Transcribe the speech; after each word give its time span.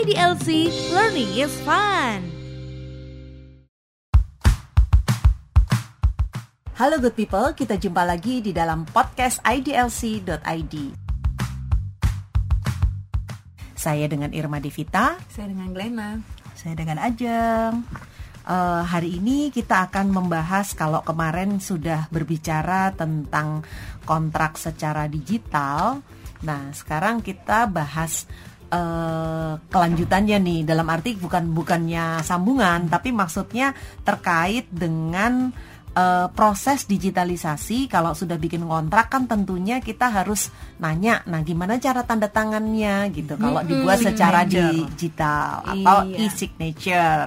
IDLC 0.00 0.72
Learning 0.96 1.28
is 1.36 1.52
Fun. 1.60 2.24
Halo 6.72 7.04
good 7.04 7.12
people, 7.12 7.52
kita 7.52 7.76
jumpa 7.76 8.08
lagi 8.08 8.40
di 8.40 8.56
dalam 8.56 8.88
podcast 8.88 9.44
idlc.id. 9.44 10.74
Saya 13.76 14.08
dengan 14.08 14.32
Irma 14.32 14.56
Devita, 14.56 15.20
Saya 15.28 15.52
dengan 15.52 15.68
Glenna. 15.76 16.16
saya 16.56 16.72
dengan 16.80 16.96
Ajeng. 16.96 17.84
Eh, 18.48 18.82
hari 18.88 19.20
ini 19.20 19.52
kita 19.52 19.92
akan 19.92 20.16
membahas 20.16 20.72
kalau 20.72 21.04
kemarin 21.04 21.60
sudah 21.60 22.08
berbicara 22.08 22.96
tentang 22.96 23.68
kontrak 24.08 24.56
secara 24.56 25.04
digital. 25.12 26.00
Nah, 26.40 26.72
sekarang 26.72 27.20
kita 27.20 27.68
bahas 27.68 28.24
eh, 28.70 29.52
kelanjutannya 29.68 30.38
nih. 30.38 30.60
Dalam 30.64 30.86
arti 30.86 31.18
bukan 31.18 31.50
bukannya 31.50 32.22
sambungan, 32.22 32.86
tapi 32.86 33.10
maksudnya 33.10 33.74
terkait 34.02 34.70
dengan 34.70 35.50
eh, 35.90 36.26
proses 36.30 36.86
digitalisasi. 36.86 37.90
Kalau 37.90 38.14
sudah 38.14 38.38
bikin 38.38 38.62
kontrak 38.62 39.10
kan 39.10 39.26
tentunya 39.26 39.82
kita 39.82 40.06
harus 40.08 40.54
nanya, 40.78 41.26
nah 41.26 41.42
gimana 41.42 41.82
cara 41.82 42.06
tanda 42.06 42.30
tangannya 42.30 43.10
gitu. 43.10 43.34
Kalau 43.34 43.60
dibuat 43.66 43.98
secara 43.98 44.46
digital 44.46 45.66
atau 45.66 45.98
Iya. 46.06 46.30
e-signature. 46.30 47.26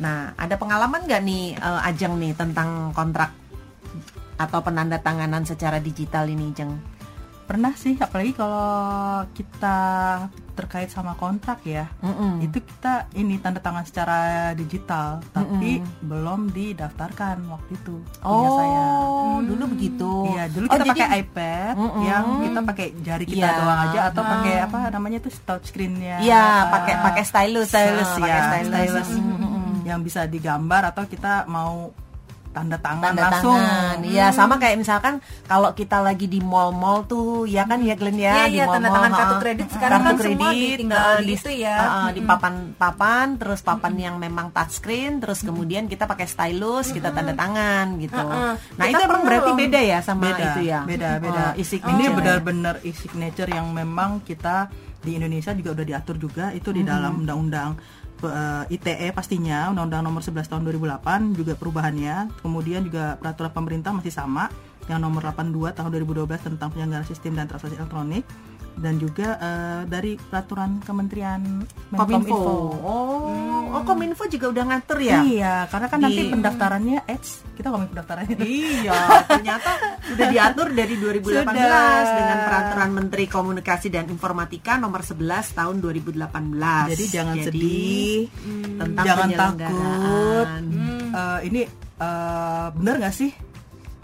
Nah, 0.00 0.32
ada 0.32 0.56
pengalaman 0.56 1.04
nggak 1.04 1.22
nih 1.22 1.44
eh, 1.54 1.80
Ajeng 1.86 2.16
nih 2.18 2.32
tentang 2.34 2.90
kontrak 2.90 3.30
atau 4.40 4.64
penanda 4.64 4.96
tanganan 4.96 5.44
secara 5.44 5.76
digital 5.78 6.24
ini, 6.24 6.48
Jeng? 6.56 6.72
Pernah 7.50 7.74
sih 7.74 7.98
apalagi 7.98 8.30
kalau 8.30 8.70
kita 9.34 9.78
terkait 10.52 10.86
sama 10.86 11.12
kontrak 11.14 11.58
ya 11.64 11.90
Mm-mm. 11.98 12.38
itu 12.38 12.60
kita 12.60 13.10
ini 13.12 13.36
tanda 13.36 13.58
tangan 13.58 13.82
secara 13.82 14.18
digital 14.54 15.18
tapi 15.30 15.82
belum 16.00 16.46
didaftarkan 16.48 17.42
waktu 17.48 17.74
itu 17.74 17.96
punya 18.20 18.22
Oh, 18.46 18.54
saya 18.54 18.84
dulu 19.42 19.64
begitu. 19.68 20.10
Iya, 20.28 20.44
dulu 20.46 20.64
Oh, 20.64 20.70
kita 20.70 20.84
jadi- 20.84 20.90
pakai 20.94 21.08
iPad 21.18 21.74
Mm-mm. 21.74 22.02
yang 22.04 22.24
kita 22.40 22.60
pakai 22.62 22.86
jari 23.00 23.24
kita 23.26 23.40
Iya. 23.42 23.58
doang 23.58 23.80
aja 23.82 24.00
atau 24.06 24.22
pakai 24.22 24.54
apa 24.60 24.78
namanya 24.90 25.18
tuh 25.18 25.32
touch 25.40 25.64
screen-nya. 25.66 26.16
Iya, 26.20 26.38
eh, 26.38 26.60
pakai 26.70 26.94
pakai 27.02 27.22
stylus, 27.24 27.68
stylus 27.68 28.10
pakai 28.14 28.28
ya, 28.28 28.38
stylus. 28.44 28.70
stylus. 28.70 29.08
Mm-mm. 29.12 29.58
yang 29.82 30.00
bisa 30.00 30.22
digambar 30.24 30.86
atau 30.86 31.02
kita 31.04 31.48
mau 31.48 31.90
tanda 32.50 32.76
tangan 32.76 33.14
Tanda 33.14 33.22
langsung. 33.30 33.54
tangan, 33.54 33.96
iya 34.02 34.26
sama 34.30 34.58
kayak 34.58 34.76
misalkan 34.76 35.14
kalau 35.44 35.70
kita 35.70 35.98
lagi 35.98 36.26
di 36.26 36.38
mall-mall 36.38 37.06
tuh, 37.06 37.46
ya 37.46 37.62
kan 37.62 37.78
ya 37.78 37.94
Glenn 37.94 38.18
ya 38.18 38.34
Iya, 38.36 38.44
di 38.44 38.54
iya, 38.56 38.64
tanda 38.66 38.86
mall-mall, 38.86 38.94
tangan 39.00 39.12
kartu 39.14 39.34
kredit 39.38 39.68
sekarang 39.70 40.00
kan 40.00 40.14
semua 40.16 40.50
ditinggal 40.50 40.98
eh, 40.98 41.18
di 41.20 41.32
itu 41.32 41.50
ya. 41.52 41.76
eh, 41.78 42.10
di 42.10 42.20
papan-papan, 42.20 43.26
terus 43.36 43.60
papan 43.60 43.94
yang 43.94 44.16
memang 44.16 44.50
touchscreen, 44.50 45.18
terus 45.18 45.40
kemudian 45.40 45.86
kita 45.86 46.04
pakai 46.04 46.26
stylus, 46.26 46.90
kita 46.90 47.10
tanda 47.10 47.32
tangan 47.32 47.86
gitu. 47.96 48.18
Heeh. 48.18 48.52
Nah 48.76 48.84
Kita 48.84 48.98
itu 48.98 49.02
emang 49.06 49.22
berarti 49.22 49.50
loh. 49.50 49.56
beda 49.56 49.80
ya 49.80 49.98
sama 50.00 50.22
beda, 50.26 50.44
itu 50.44 50.60
ya? 50.66 50.80
Beda, 50.82 51.10
beda. 51.16 51.44
Oh, 51.48 51.52
e-signature. 51.56 51.94
Ini 51.96 52.04
benar-benar 52.10 52.74
e-signature 52.82 53.48
yang 53.48 53.70
memang 53.70 54.20
kita 54.20 54.66
di 55.00 55.16
Indonesia 55.16 55.56
juga 55.56 55.72
udah 55.72 55.86
diatur 55.86 56.16
juga 56.18 56.52
itu 56.52 56.68
di 56.70 56.84
dalam 56.84 57.24
undang-undang 57.24 57.72
ITE 58.68 59.08
pastinya 59.16 59.72
Undang-Undang 59.72 60.02
Nomor 60.04 60.22
11 60.22 60.50
Tahun 60.50 60.62
2008 60.66 61.38
juga 61.38 61.52
perubahannya. 61.56 62.28
Kemudian 62.44 62.84
juga 62.84 63.16
peraturan 63.16 63.52
pemerintah 63.52 63.90
masih 63.96 64.12
sama 64.12 64.52
yang 64.88 65.00
Nomor 65.00 65.24
82 65.24 65.72
Tahun 65.72 65.90
2012 65.90 66.26
tentang 66.52 66.68
penyelenggaraan 66.74 67.08
sistem 67.08 67.38
dan 67.38 67.46
transaksi 67.48 67.78
elektronik 67.78 68.24
dan 68.78 68.96
juga 68.96 69.36
eh, 69.36 69.82
dari 69.90 70.16
peraturan 70.16 70.80
Kementerian 70.80 71.64
Kominfo. 71.92 72.36
Oh, 72.80 73.76
oh 73.76 73.82
Kominfo 73.84 74.24
juga 74.30 74.52
udah 74.54 74.64
ngatur 74.72 74.98
ya? 75.02 75.20
Iya, 75.20 75.54
karena 75.68 75.86
kan 75.90 75.98
nanti 76.00 76.22
Di- 76.26 76.32
pendaftarannya 76.32 76.98
Eits, 77.04 77.44
kita 77.58 77.68
ngomongin 77.68 77.90
pendaftarannya. 77.92 78.36
Iya, 78.40 79.00
ternyata 79.36 79.70
sudah 80.06 80.26
diatur 80.32 80.68
dari 80.72 80.94
2018 80.96 81.44
Sudah. 81.44 82.16
dengan 82.16 82.38
peraturan 82.46 82.90
Menteri 82.94 83.24
Komunikasi 83.28 83.86
dan 83.92 84.06
Informatika 84.08 84.80
nomor 84.80 85.04
11 85.04 85.58
tahun 85.58 85.76
2018. 85.84 86.92
Jadi 86.94 87.04
jangan 87.10 87.36
sedih, 87.36 88.18
tentang 88.78 89.04
jangan 89.04 89.28
takut. 89.34 90.48
Eh, 91.10 91.40
ini 91.50 91.60
eh, 92.00 92.66
bener 92.72 92.94
nggak 93.02 93.14
sih? 93.14 93.30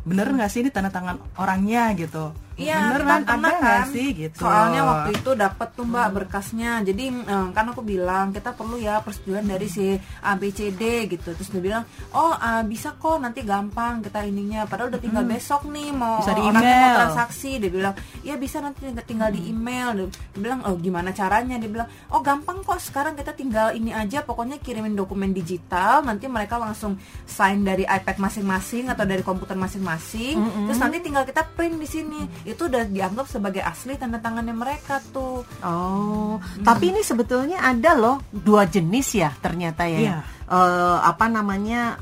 Bener 0.06 0.26
nggak 0.30 0.50
sih 0.52 0.60
ini 0.62 0.70
tanda 0.70 0.92
tangan 0.92 1.18
orangnya 1.40 1.90
gitu? 1.96 2.45
Iya, 2.56 2.88
bener 2.88 3.02
kita 3.04 3.12
kan? 3.20 3.20
Ada 3.36 3.52
kan? 3.60 3.84
sih 3.92 4.06
gitu? 4.16 4.40
Soalnya 4.40 4.80
waktu 4.88 5.10
itu 5.12 5.30
dapat 5.36 5.68
tuh 5.76 5.84
Mbak 5.84 6.08
berkasnya. 6.16 6.80
Jadi 6.80 7.04
eh, 7.12 7.46
kan 7.52 7.64
aku 7.68 7.84
bilang 7.84 8.32
kita 8.32 8.56
perlu 8.56 8.80
ya 8.80 9.04
persetujuan 9.04 9.44
dari 9.44 9.68
si 9.68 9.92
ABCD 10.24 11.04
gitu. 11.12 11.36
Terus 11.36 11.52
dia 11.52 11.60
bilang, 11.60 11.84
"Oh, 12.16 12.32
ah, 12.32 12.64
bisa 12.64 12.96
kok 12.96 13.20
nanti 13.20 13.44
gampang 13.44 14.00
kita 14.00 14.24
ininya." 14.24 14.64
Padahal 14.64 14.88
udah 14.88 15.02
tinggal 15.04 15.28
besok 15.28 15.68
nih 15.68 15.92
mau 15.92 16.24
Bisa 16.24 16.32
di 16.32 16.42
orangnya 16.42 16.64
mau 16.64 16.88
email. 16.88 16.96
transaksi. 17.04 17.50
Dia 17.60 17.70
bilang, 17.70 17.94
"Ya 18.24 18.34
bisa 18.40 18.56
nanti 18.64 18.88
tinggal, 19.04 19.30
di 19.36 19.52
email." 19.52 19.88
Dia 19.92 20.06
dia 20.08 20.40
bilang, 20.40 20.60
"Oh, 20.64 20.80
gimana 20.80 21.12
caranya?" 21.12 21.60
Dia 21.60 21.68
bilang, 21.68 21.88
"Oh, 22.08 22.24
gampang 22.24 22.64
kok. 22.64 22.80
Sekarang 22.80 23.12
kita 23.20 23.36
tinggal 23.36 23.76
ini 23.76 23.92
aja 23.92 24.24
pokoknya 24.24 24.56
kirimin 24.64 24.96
dokumen 24.96 25.36
digital, 25.36 26.00
nanti 26.00 26.24
mereka 26.24 26.56
langsung 26.56 26.96
sign 27.28 27.68
dari 27.68 27.84
iPad 27.84 28.16
masing-masing 28.16 28.88
atau 28.88 29.04
dari 29.04 29.20
komputer 29.20 29.60
masing-masing. 29.60 30.40
Terus 30.72 30.80
nanti 30.80 31.04
tinggal 31.04 31.28
kita 31.28 31.44
print 31.52 31.76
di 31.76 31.84
sini. 31.84 32.20
Itu 32.46 32.70
udah 32.70 32.86
dianggap 32.86 33.26
sebagai 33.26 33.60
asli 33.60 33.98
tanda 33.98 34.22
tangannya 34.22 34.54
mereka 34.54 35.02
tuh. 35.10 35.42
Oh, 35.66 36.38
tapi 36.62 36.94
ini 36.94 37.02
sebetulnya 37.02 37.60
ada 37.66 37.98
loh 37.98 38.22
dua 38.30 38.70
jenis 38.70 39.18
ya 39.18 39.34
ternyata 39.42 39.84
ya. 39.90 39.98
Iya. 39.98 40.18
Eh, 40.46 40.98
apa 41.02 41.26
namanya? 41.26 41.98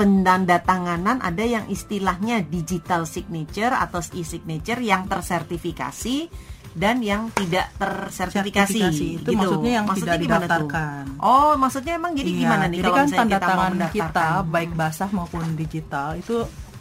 penanda 0.00 0.56
tanganan 0.64 1.20
ada 1.20 1.44
yang 1.44 1.68
istilahnya 1.68 2.40
digital 2.40 3.04
signature 3.04 3.68
atau 3.68 4.00
e-signature 4.16 4.80
yang 4.80 5.04
tersertifikasi 5.04 6.32
dan 6.72 7.02
yang 7.02 7.28
tidak 7.34 7.68
tersertifikasi. 7.76 8.80
Sertifikasi. 8.80 9.06
Itu 9.20 9.30
gitu. 9.34 9.38
maksudnya 9.38 9.72
yang 9.76 9.86
tidak 9.92 10.16
gimana 10.16 10.16
tuh? 10.16 10.24
didaftarkan. 10.24 11.02
Oh, 11.18 11.52
maksudnya 11.60 11.92
emang 11.98 12.12
jadi 12.14 12.30
Iya, 12.30 12.40
gimana 12.46 12.64
nih 12.70 12.78
Jadi 12.80 12.88
kalau 12.88 12.96
kan 12.96 13.08
tanda 13.10 13.36
kita 13.36 13.44
tangan 13.44 13.72
kita 13.90 14.26
baik 14.46 14.70
basah 14.72 15.10
maupun 15.10 15.44
digital 15.58 16.08
itu 16.16 16.36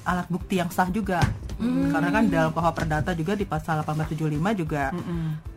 alat 0.05 0.27
bukti 0.29 0.55
yang 0.61 0.69
sah 0.71 0.87
juga. 0.87 1.19
Hmm. 1.59 1.91
Karena 1.91 2.09
kan 2.09 2.23
dalam 2.31 2.49
KUH 2.55 2.67
Perdata 2.71 3.11
juga 3.11 3.35
di 3.35 3.43
pasal 3.43 3.83
1875 3.83 4.55
juga 4.55 4.95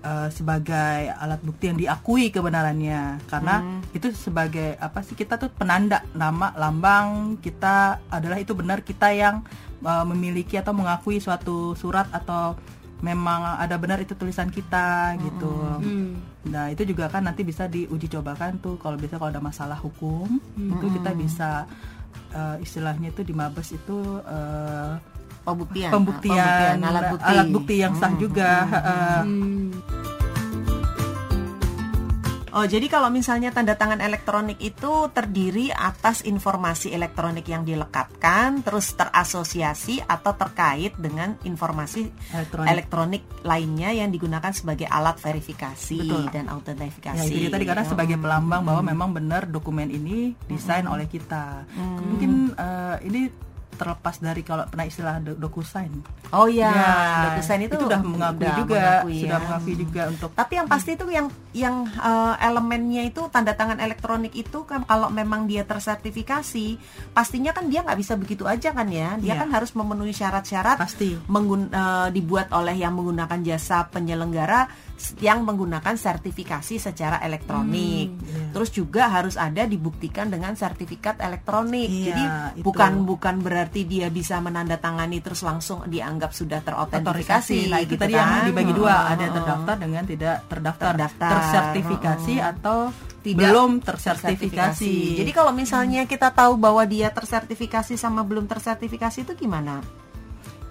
eh, 0.02 0.28
sebagai 0.34 1.14
alat 1.14 1.38
bukti 1.40 1.70
yang 1.70 1.78
diakui 1.78 2.28
kebenarannya. 2.28 3.22
Karena 3.30 3.62
Hmm. 3.62 3.80
itu 3.94 4.10
sebagai 4.10 4.74
apa 4.76 5.00
sih 5.00 5.14
kita 5.14 5.38
tuh 5.38 5.48
penanda 5.48 6.02
nama 6.12 6.50
lambang 6.58 7.38
kita 7.38 8.02
adalah 8.10 8.42
itu 8.42 8.50
benar 8.52 8.82
kita 8.82 9.14
yang 9.14 9.46
eh, 9.78 10.04
memiliki 10.04 10.58
atau 10.58 10.74
mengakui 10.74 11.22
suatu 11.22 11.78
surat 11.78 12.10
atau 12.10 12.58
memang 13.02 13.58
ada 13.58 13.74
benar 13.82 13.98
itu 13.98 14.14
tulisan 14.14 14.46
kita 14.46 15.18
gitu. 15.18 15.54
Hmm. 15.82 16.18
Nah 16.46 16.70
itu 16.70 16.86
juga 16.86 17.10
kan 17.10 17.26
nanti 17.26 17.42
bisa 17.42 17.66
diuji 17.66 18.06
cobakan 18.06 18.58
tuh 18.58 18.78
kalau 18.78 18.94
bisa 18.94 19.18
kalau 19.18 19.30
ada 19.30 19.42
masalah 19.42 19.74
hukum 19.74 20.38
itu 20.54 20.86
kita 20.98 21.10
bisa 21.14 21.50
eh, 22.30 22.62
istilahnya 22.62 23.10
itu 23.10 23.22
di 23.22 23.34
Mabes 23.34 23.74
itu 23.74 23.98
eh, 24.22 24.92
pembuktian, 25.42 25.90
pembuktian, 25.90 26.76
alat 26.82 27.48
bukti, 27.50 27.74
yang 27.82 27.94
sah 27.98 28.12
juga. 28.16 28.50
eh, 28.70 29.22
Oh, 32.52 32.68
jadi 32.68 32.84
kalau 32.92 33.08
misalnya 33.08 33.48
tanda 33.48 33.72
tangan 33.80 34.04
elektronik 34.04 34.60
itu 34.60 35.08
terdiri 35.16 35.72
atas 35.72 36.20
informasi 36.20 36.92
elektronik 36.92 37.48
yang 37.48 37.64
dilekatkan, 37.64 38.60
terus 38.60 38.92
terasosiasi 38.92 40.04
atau 40.04 40.36
terkait 40.36 40.92
dengan 41.00 41.32
informasi 41.48 42.12
Elektronik. 42.28 42.68
elektronik 42.68 43.22
lainnya 43.40 43.96
yang 43.96 44.12
digunakan 44.12 44.52
sebagai 44.52 44.84
alat 44.84 45.16
verifikasi 45.16 46.04
Betul. 46.04 46.28
dan 46.28 46.52
autentifikasi. 46.52 47.24
Ya 47.24 47.40
itu 47.40 47.48
tadi 47.48 47.64
karena 47.64 47.88
sebagai 47.88 48.20
pelambang 48.20 48.68
bahwa 48.68 48.84
memang 48.84 49.16
benar 49.16 49.48
dokumen 49.48 49.88
ini 49.88 50.36
desain 50.44 50.84
oleh 50.84 51.08
kita. 51.08 51.64
Mungkin 52.04 52.52
eh, 52.52 52.96
ini 53.08 53.20
terlepas 53.72 54.16
dari 54.16 54.40
kalau 54.40 54.64
pernah 54.64 54.84
istilah 54.84 55.16
do- 55.18 55.34
DocuSign. 55.34 55.92
Oh 56.30 56.44
iya, 56.44 56.68
Ya, 56.68 56.92
DocuSign 57.26 57.60
itu, 57.64 57.76
sudah 57.78 58.00
mengakui 58.00 58.38
udah 58.38 58.52
juga, 58.56 58.76
mengakui 58.76 59.16
sudah 59.18 59.32
ya. 59.34 59.42
mengakui 59.42 59.74
juga 59.76 60.02
untuk 60.06 60.30
Tapi 60.32 60.52
yang 60.54 60.66
pasti 60.66 60.90
itu 60.92 61.04
yang 61.08 61.26
yang 61.52 61.76
eh, 61.84 62.34
elemennya 62.42 63.02
itu 63.04 63.20
tanda 63.28 63.52
tangan 63.52 63.78
elektronik 63.78 64.32
itu 64.32 64.62
kan 64.62 64.82
kalau 64.82 65.08
memang 65.08 65.44
dia 65.44 65.62
tersertifikasi, 65.62 66.66
pastinya 67.10 67.50
kan 67.50 67.66
dia 67.66 67.80
nggak 67.80 67.96
bisa 67.96 68.14
begitu 68.14 68.44
aja 68.44 68.70
kan 68.70 68.86
ya. 68.86 69.16
Dia 69.16 69.32
Iya. 69.32 69.40
kan 69.40 69.48
harus 69.50 69.72
memenuhi 69.72 70.12
syarat-syarat 70.12 70.76
pasti. 70.76 71.16
menggun- 71.26 71.68
eh, 71.68 72.08
dibuat 72.10 72.48
oleh 72.50 72.74
yang 72.74 72.92
menggunakan 72.92 73.40
jasa 73.42 73.86
penyelenggara 73.86 74.68
yang 75.18 75.42
menggunakan 75.42 75.94
sertifikasi 75.94 76.78
secara 76.78 77.18
elektronik. 77.20 78.08
iya. 78.22 78.41
Terus 78.52 78.70
juga 78.70 79.08
harus 79.08 79.40
ada 79.40 79.64
dibuktikan 79.64 80.28
dengan 80.28 80.52
sertifikat 80.54 81.18
elektronik. 81.18 81.88
Iya, 81.88 82.04
Jadi 82.12 82.24
itu. 82.60 82.64
bukan 82.68 82.92
bukan 83.08 83.40
berarti 83.40 83.88
dia 83.88 84.12
bisa 84.12 84.38
menandatangani 84.38 85.18
terus 85.24 85.40
langsung 85.40 85.88
dianggap 85.88 86.36
sudah 86.36 86.60
terautentikasi. 86.60 87.08
Otentikasi. 87.08 87.58
Nah, 87.72 87.80
itu 87.80 87.96
gitu 87.96 88.02
tadi 88.04 88.14
kan. 88.14 88.20
yang 88.20 88.32
dibagi 88.52 88.72
dua, 88.76 88.94
Heeh, 88.94 89.12
ada 89.16 89.26
terdaftar 89.32 89.76
dengan 89.80 90.02
tidak 90.04 90.36
terdaftar. 90.46 90.92
Terdaftar. 90.92 91.30
Tersertifikasi 91.32 92.34
atau 92.38 92.78
Tidak 93.22 93.38
belum 93.38 93.78
tersertifikasi. 93.86 94.94
Jadi 95.22 95.30
kalau 95.30 95.54
misalnya 95.54 96.10
kita 96.10 96.34
tahu 96.34 96.58
bahwa 96.58 96.82
dia 96.82 97.06
tersertifikasi 97.14 97.94
sama 97.94 98.26
belum 98.26 98.50
tersertifikasi 98.50 99.22
itu 99.22 99.32
gimana? 99.38 100.01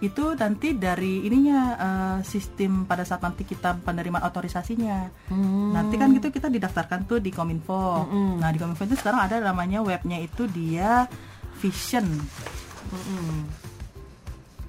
Itu 0.01 0.33
nanti 0.33 0.73
dari 0.73 1.23
ininya 1.29 1.59
eh, 1.77 2.17
sistem 2.25 2.89
pada 2.89 3.05
saat 3.05 3.21
nanti 3.21 3.45
kita 3.45 3.77
penerimaan 3.85 4.25
otorisasinya. 4.25 5.29
Nanti 5.71 5.95
kan 6.01 6.09
gitu 6.17 6.33
kita 6.33 6.49
didaftarkan 6.49 7.05
tuh 7.05 7.21
di 7.21 7.29
Kominfo. 7.29 8.09
Nah, 8.41 8.49
di 8.49 8.57
Kominfo 8.57 8.83
itu 8.89 8.97
sekarang 8.97 9.29
ada 9.29 9.37
namanya 9.37 9.85
webnya 9.85 10.17
itu 10.17 10.49
dia 10.49 11.05
Vision. 11.61 12.05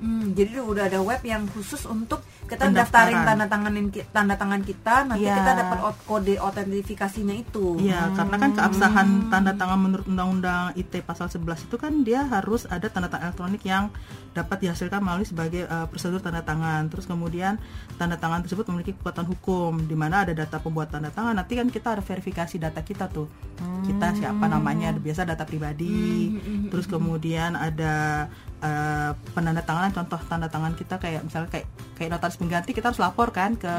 Hmm, 0.03 0.35
jadi 0.35 0.59
udah 0.59 0.91
ada 0.91 0.99
web 0.99 1.23
yang 1.23 1.47
khusus 1.55 1.87
untuk 1.87 2.27
kita 2.53 2.69
daftarin 2.69 3.21
tanda 3.25 3.47
tanganin 3.49 3.87
tanda 4.13 4.35
tangan 4.37 4.61
kita, 4.61 4.95
nanti 5.09 5.25
Iya. 5.25 5.41
kita 5.41 5.53
dapat 5.57 5.79
kode 6.05 6.35
autentifikasinya 6.37 7.35
itu. 7.35 7.81
Iya, 7.81 8.13
karena 8.13 8.37
kan 8.37 8.51
keabsahan 8.53 9.09
tanda 9.33 9.53
tangan 9.57 9.79
menurut 9.81 10.05
Undang-Undang 10.05 10.77
IT 10.77 11.01
pasal 11.09 11.33
11 11.33 11.65
itu 11.65 11.77
kan 11.81 12.05
dia 12.05 12.29
harus 12.29 12.69
ada 12.69 12.85
tanda 12.93 13.09
tangan 13.09 13.33
elektronik 13.33 13.63
yang 13.65 13.89
dapat 14.33 14.65
dihasilkan 14.65 15.01
melalui 15.01 15.25
sebagai 15.25 15.65
uh, 15.69 15.89
prosedur 15.89 16.21
tanda 16.21 16.45
tangan. 16.45 16.89
Terus 16.93 17.09
kemudian 17.09 17.57
tanda 17.97 18.17
tangan 18.21 18.45
tersebut 18.45 18.69
memiliki 18.69 18.93
kekuatan 18.97 19.25
hukum 19.29 19.89
di 19.89 19.97
mana 19.97 20.29
ada 20.29 20.33
data 20.37 20.61
pembuat 20.61 20.93
tanda 20.93 21.09
tangan. 21.09 21.37
Nanti 21.37 21.57
kan 21.57 21.69
kita 21.69 21.97
ada 21.97 22.03
verifikasi 22.05 22.61
data 22.61 22.81
kita 22.85 23.09
tuh. 23.09 23.29
Kita 23.87 24.15
siapa 24.17 24.45
namanya, 24.51 24.91
biasa 24.97 25.25
data 25.25 25.45
pribadi. 25.47 26.35
Terus 26.69 26.89
kemudian 26.89 27.55
ada 27.55 28.27
uh, 28.63 29.11
penandatanganan 29.35 29.93
contoh 29.93 30.21
tanda 30.27 30.49
tangan 30.49 30.73
kita 30.79 30.97
kayak 30.97 31.23
misalnya 31.27 31.51
kayak 31.51 31.67
kayak 31.99 32.11
notaris 32.15 32.39
pengganti 32.43 32.71
kita 32.73 32.91
harus 32.91 32.99
lapor 32.99 33.31
kan 33.31 33.55
ke 33.55 33.71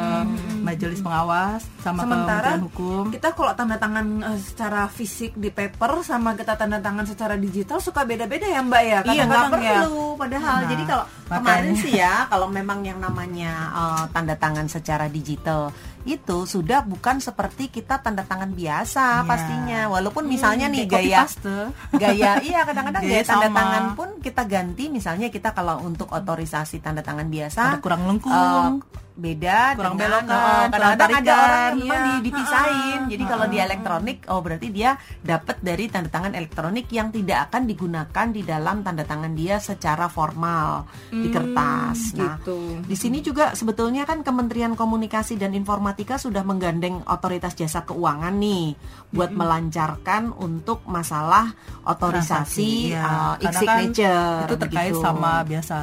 majelis 0.59 0.99
pengawas 0.99 1.67
sama 1.79 2.01
Sementara 2.01 2.55
Kementerian 2.55 2.63
Hukum. 2.63 3.03
kita 3.11 3.27
kalau 3.31 3.51
tanda 3.51 3.75
tangan 3.75 4.05
eh, 4.23 4.39
secara 4.39 4.87
fisik 4.87 5.35
di 5.35 5.49
paper 5.49 5.99
sama 6.01 6.33
kita 6.33 6.55
tanda 6.55 6.79
tangan 6.79 7.03
secara 7.03 7.35
digital 7.35 7.77
suka 7.77 8.03
beda-beda 8.03 8.47
ya 8.47 8.61
Mbak 8.61 8.81
ya. 8.81 8.99
Iya 9.03 9.23
nggak 9.25 9.35
Kadang-kadang 9.43 9.61
ya. 9.61 9.77
perlu. 9.83 10.07
Padahal 10.15 10.55
Nah, 10.55 10.69
jadi 10.69 10.83
kalau. 10.85 11.05
Kemarin 11.35 11.73
sih 11.75 11.93
ya, 11.95 12.13
kalau 12.25 12.47
memang 12.47 12.79
yang 12.81 12.97
namanya 12.97 13.51
eh, 13.71 14.03
tanda 14.09 14.35
tangan 14.35 14.65
secara 14.65 15.05
digital 15.07 15.71
itu 16.03 16.43
sudah 16.43 16.83
bukan 16.83 17.17
seperti 17.17 17.69
kita 17.69 17.97
tanda 17.97 18.21
tangan 18.21 18.51
biasa 18.51 19.03
Iya. 19.17 19.25
pastinya. 19.25 19.79
Walaupun 19.87 20.23
misalnya 20.25 20.67
nih 20.67 20.83
Kayak 20.83 21.31
copy 21.31 21.47
gaya 21.93 21.95
gaya 21.95 22.31
iya 22.41 22.59
kadang-kadang 22.61 23.03
Gaya 23.05 23.13
gaya 23.15 23.23
tanda 23.25 23.47
sama. 23.47 23.57
tangan 23.57 23.83
pun 23.93 24.09
kita 24.19 24.43
ganti 24.43 24.83
misalnya 24.87 25.27
kita 25.27 25.49
kalau 25.51 25.79
untuk 25.79 26.09
otorisasi 26.09 26.77
tanda 26.77 26.99
tangan 26.99 27.27
biasa 27.27 27.61
ada 27.69 27.79
kurang 27.79 28.03
lengkung. 28.03 28.31
eh, 28.31 28.71
beda 29.13 29.73
Kurang 29.73 29.93
dengan 29.93 30.25
belokan, 30.25 30.33
eh, 30.33 30.41
kurang 30.41 30.71
kadang-kadang 30.71 31.11
ada 31.13 31.21
tarikan. 31.21 31.37
orang 31.37 31.53
yang 31.53 31.77
memang 31.77 31.93
Iya. 31.93 32.09
di- 32.09 32.23
dipisahin 32.23 32.99
jadi 33.07 33.23
kalau 33.23 33.45
di 33.45 33.57
elektronik 33.59 34.17
oh 34.25 34.39
berarti 34.39 34.67
dia 34.69 34.91
dapat 35.19 35.55
dari 35.59 35.85
tanda 35.85 36.09
tangan 36.09 36.33
elektronik 36.33 36.85
yang 36.89 37.07
tidak 37.09 37.39
akan 37.45 37.61
digunakan 37.63 38.25
di 38.27 38.41
dalam 38.41 38.81
tanda 38.81 39.03
tangan 39.03 39.31
dia 39.31 39.55
secara 39.57 40.07
formal 40.07 40.85
di 41.09 41.29
kertas 41.29 42.13
nah 42.13 42.35
gitu. 42.35 42.81
di 42.81 42.95
sini 42.95 43.19
juga 43.19 43.53
sebetulnya 43.53 44.01
kan 44.03 44.21
Kementerian 44.21 44.73
Komunikasi 44.73 45.35
dan 45.35 45.53
Informatika 45.53 46.17
sudah 46.17 46.41
menggandeng 46.41 47.05
otoritas 47.05 47.53
jasa 47.53 47.83
keuangan 47.83 48.33
nih 48.33 48.73
buat 49.09 49.29
melancarkan 49.29 50.33
untuk 50.33 50.81
masalah 50.85 51.53
otorisasi 51.83 52.89
iya. 52.89 53.03
uh, 53.03 53.33
Karena 53.37 53.59
kan 53.61 53.77
e-signature 53.79 54.41
itu 54.43 54.55
terkait 54.57 54.89
begitu. 54.89 55.01
sama 55.01 55.31
biasa 55.43 55.77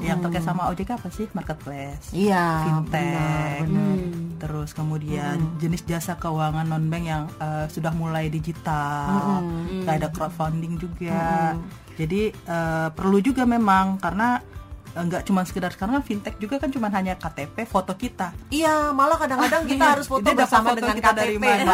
yang 0.00 0.18
terkait 0.18 0.42
sama 0.42 0.62
OJK 0.68 0.90
apa 0.92 1.08
sih 1.08 1.26
marketplace 1.30 2.10
iya 2.10 2.63
fintech. 2.64 3.60
benar, 3.60 3.60
benar. 3.68 3.96
terus 4.34 4.70
kemudian 4.76 5.40
jenis 5.56 5.88
jasa 5.88 6.20
keuangan 6.20 6.68
non 6.68 6.84
bank 6.92 7.04
yang 7.04 7.24
eh, 7.40 7.64
sudah 7.70 7.92
mulai 7.96 8.28
digital. 8.28 9.40
Kayak 9.84 9.96
ada 10.04 10.08
crowdfunding 10.12 10.76
juga. 10.76 11.56
Jadi 11.94 12.32
eh, 12.32 12.88
perlu 12.92 13.18
juga 13.24 13.46
memang 13.48 13.96
karena 14.02 14.42
nggak 14.96 15.22
cuma 15.24 15.42
sekedar 15.42 15.68
sekarang 15.68 15.98
kan 15.98 16.04
fintech 16.04 16.34
juga 16.36 16.56
kan 16.56 16.68
cuma 16.68 16.86
hanya 16.88 17.14
KTP 17.14 17.64
foto 17.64 17.92
kita 17.92 18.30
Iya, 18.46 18.90
malah 18.90 19.16
kadang-kadang 19.16 19.66
kita 19.66 19.84
harus 19.88 20.06
foto 20.06 20.22
Dia 20.22 20.32
dapat 20.32 20.46
bersama 20.46 20.66
foto 20.68 20.78
dengan 20.78 20.94
kita 20.94 21.08
KTP. 21.08 21.18
dari 21.18 21.36
mana? 21.36 21.72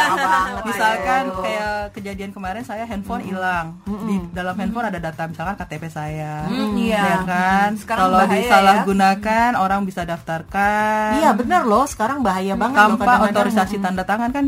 Misalkan 0.62 1.22
Aduh. 1.26 1.42
kayak 1.42 1.72
kejadian 1.92 2.30
kemarin 2.30 2.62
saya 2.62 2.84
handphone 2.84 3.20
hilang 3.22 3.76
di 3.84 4.16
dalam 4.30 4.54
handphone 4.54 4.86
ada 4.86 4.98
data 4.98 5.22
misalkan 5.24 5.54
KTP 5.54 5.84
saya 5.86 6.46
Hmm, 6.46 6.72
iya. 6.74 7.02
ya 7.02 7.16
kan 7.24 7.70
Sekarang 7.74 8.08
kalau 8.08 8.18
bahaya 8.22 8.40
disalahgunakan 8.40 9.50
orang 9.54 9.80
bisa 9.82 10.02
daftarkan 10.02 11.10
Iya, 11.16 11.30
benar 11.32 11.62
loh. 11.62 11.84
Sekarang 11.84 12.20
bahaya 12.20 12.54
banget 12.54 12.76
loh 12.78 12.94
tanpa 12.94 13.04
kadang-kadang. 13.06 13.32
otorisasi 13.36 13.76
tanda 13.78 14.02
tangan 14.02 14.30
kan 14.30 14.46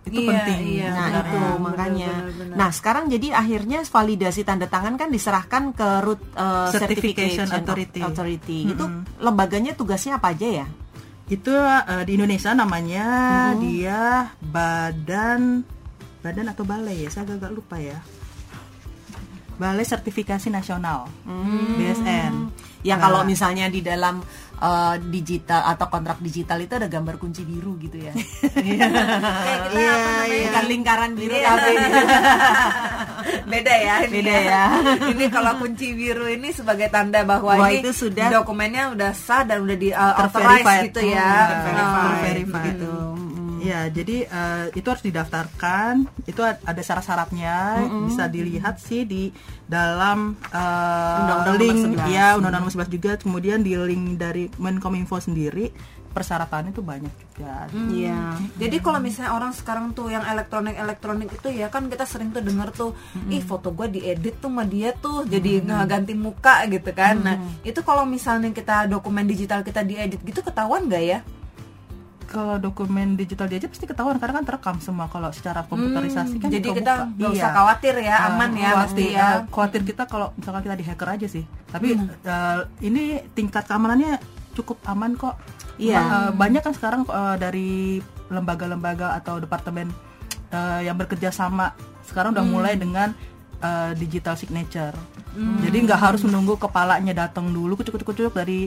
itu 0.00 0.20
Iya, 0.24 0.28
penting 0.32 0.60
iya. 0.64 0.88
Nah 0.90 1.06
benar, 1.06 1.20
itu 1.20 1.36
benar, 1.36 1.58
makanya. 1.60 2.12
benar, 2.12 2.32
benar. 2.40 2.56
Nah 2.56 2.70
sekarang 2.72 3.04
jadi 3.12 3.26
akhirnya 3.36 3.78
validasi 3.84 4.40
tanda 4.48 4.66
tangan 4.66 4.94
kan 4.96 5.08
diserahkan 5.12 5.62
ke 5.76 5.88
root 6.02 6.20
uh, 6.34 6.72
Certification 6.72 7.44
Certification 7.44 7.46
Authority. 7.52 8.00
Authority. 8.00 8.58
Itu 8.72 8.84
lembaganya 9.20 9.76
tugasnya 9.76 10.16
apa 10.16 10.32
aja 10.32 10.64
ya? 10.64 10.66
itu 11.30 11.54
eh, 11.54 12.02
di 12.04 12.18
Indonesia 12.18 12.50
namanya 12.50 13.06
dia 13.54 14.34
badan 14.42 15.62
badan 16.20 16.50
atau 16.50 16.66
balai 16.66 17.06
ya 17.06 17.08
saya 17.08 17.38
agak 17.38 17.54
lupa 17.54 17.78
ya 17.78 18.02
Balai 19.60 19.84
Sertifikasi 19.84 20.48
Nasional 20.48 21.04
BSN 21.76 22.48
Yang 22.80 22.96
Nah, 22.96 23.04
kalau 23.04 23.20
misalnya 23.28 23.68
di 23.68 23.84
dalam 23.84 24.24
uh, 24.60 24.94
digital 25.02 25.64
atau 25.66 25.86
kontrak 25.86 26.18
digital 26.18 26.58
itu 26.58 26.72
ada 26.74 26.86
gambar 26.86 27.16
kunci 27.16 27.42
biru 27.42 27.74
gitu 27.76 27.96
ya. 27.98 28.12
Kayak 28.12 28.52
kita 28.52 29.74
Iya, 29.74 29.90
apa 29.90 29.98
namanya? 29.98 30.24
iya. 30.26 30.42
Bukan 30.46 30.64
lingkaran 30.66 31.10
biru 31.12 31.34
Iya. 31.34 31.48
tapi 31.50 31.70
beda 33.50 33.74
ya 33.76 33.94
ini 34.04 34.14
Beda 34.16 34.36
ya. 34.38 34.64
ini 35.06 35.24
kalau 35.28 35.52
kunci 35.56 35.86
biru 35.90 36.26
ini 36.26 36.48
sebagai 36.50 36.88
tanda 36.88 37.20
bahwa 37.22 37.52
Wah, 37.56 37.68
ini 37.68 37.80
itu 37.80 37.90
sudah- 37.92 38.30
dokumennya 38.30 38.90
udah 38.90 39.10
sah 39.12 39.42
dan 39.42 39.60
udah 39.60 39.76
di 39.76 39.90
uh, 39.90 40.14
Terverified. 40.18 40.60
authorize 40.60 40.86
gitu 40.86 41.00
ya 41.08 41.30
Hmm, 41.40 41.68
Nah, 41.70 41.90
terverified. 42.14 42.78
Ya, 43.62 43.86
jadi 43.86 44.16
eh, 44.24 44.64
itu 44.72 44.86
harus 44.86 45.00
didaftarkan. 45.00 45.92
Itu 46.24 46.40
ad- 46.40 46.60
ada 46.62 46.80
syarat-syaratnya, 46.80 47.56
bisa 48.04 48.24
dilihat 48.26 48.76
sih 48.78 49.04
di 49.04 49.28
dalam 49.64 50.34
eh, 50.50 51.18
Undang-Undang 51.20 51.56
link 51.56 51.76
nomor 51.76 51.96
11. 52.02 52.10
ya 52.10 52.26
Undang-Undang 52.34 52.62
nomor 52.64 52.74
11 52.74 52.88
juga. 52.90 53.10
Kemudian 53.16 53.58
di 53.60 53.72
link 53.74 54.04
dari 54.16 54.44
Menkominfo 54.56 55.16
sendiri 55.16 55.68
persyaratannya 56.10 56.74
itu 56.74 56.82
banyak 56.82 57.14
juga. 57.22 57.70
Iya. 57.70 58.34
Jadi 58.58 58.76
kalau 58.82 58.98
misalnya 58.98 59.30
orang 59.30 59.54
sekarang 59.54 59.94
tuh 59.94 60.10
yang 60.10 60.26
elektronik 60.26 60.74
elektronik 60.74 61.30
itu 61.30 61.54
ya 61.54 61.70
kan 61.70 61.86
kita 61.86 62.02
sering 62.02 62.34
tuh 62.34 62.42
denger 62.42 62.74
tuh, 62.74 62.90
ih 63.30 63.38
foto 63.38 63.70
gue 63.70 63.86
diedit 63.86 64.42
tuh 64.42 64.50
sama 64.50 64.66
dia 64.66 64.90
tuh 64.90 65.22
jadi 65.24 65.62
nggak 65.62 65.86
ganti 65.86 66.18
muka 66.18 66.66
gitu 66.66 66.90
kan. 66.90 67.14
Nah 67.22 67.36
itu 67.62 67.78
kalau 67.80 68.02
misalnya 68.02 68.50
kita 68.50 68.90
dokumen 68.90 69.22
digital 69.22 69.62
kita 69.62 69.86
diedit 69.86 70.18
gitu 70.18 70.42
ketahuan 70.42 70.90
nggak 70.90 71.04
ya? 71.04 71.20
Kalau 72.30 72.62
dokumen 72.62 73.18
digital 73.18 73.50
dia 73.50 73.58
aja 73.58 73.66
pasti 73.66 73.90
ketahuan 73.90 74.14
karena 74.22 74.38
kan 74.38 74.46
terekam 74.46 74.76
semua 74.78 75.10
kalau 75.10 75.34
secara 75.34 75.66
komputerisasi 75.66 76.38
kan 76.38 76.46
Jadi 76.46 76.68
kita 76.70 77.10
nggak 77.18 77.30
usah 77.34 77.50
Iya. 77.50 77.56
khawatir 77.58 77.94
ya, 77.98 78.16
Uh, 78.16 78.28
aman 78.30 78.50
ya 78.54 78.70
pasti 78.78 79.04
ya. 79.10 79.18
uh, 79.18 79.38
khawatir 79.50 79.82
kita 79.82 80.06
kalau 80.06 80.30
misalkan 80.38 80.62
kita 80.62 80.76
di 80.78 80.86
hacker 80.86 81.08
aja 81.10 81.26
sih. 81.26 81.42
Tapi 81.66 81.98
uh, 81.98 82.58
ini 82.80 83.18
tingkat 83.34 83.66
keamanannya 83.66 84.22
cukup 84.54 84.78
aman 84.86 85.18
kok. 85.18 85.34
Iya. 85.74 85.98
Uh, 85.98 86.30
banyak 86.38 86.62
kan 86.62 86.70
sekarang 86.70 87.02
uh, 87.10 87.34
dari 87.34 87.98
lembaga-lembaga 88.30 89.18
atau 89.18 89.42
departemen 89.42 89.90
uh, 90.54 90.78
yang 90.78 90.94
bekerja 90.94 91.34
sama. 91.34 91.74
Sekarang 92.06 92.30
udah 92.30 92.46
mulai 92.46 92.78
dengan 92.78 93.10
uh, 93.58 93.90
digital 93.98 94.38
signature. 94.38 94.94
Jadi 95.62 95.86
nggak 95.86 95.98
harus 95.98 96.22
menunggu 96.26 96.58
kepalanya 96.58 97.26
datang 97.26 97.54
dulu 97.54 97.78
kucuk-kucuk 97.78 98.34
dari 98.34 98.66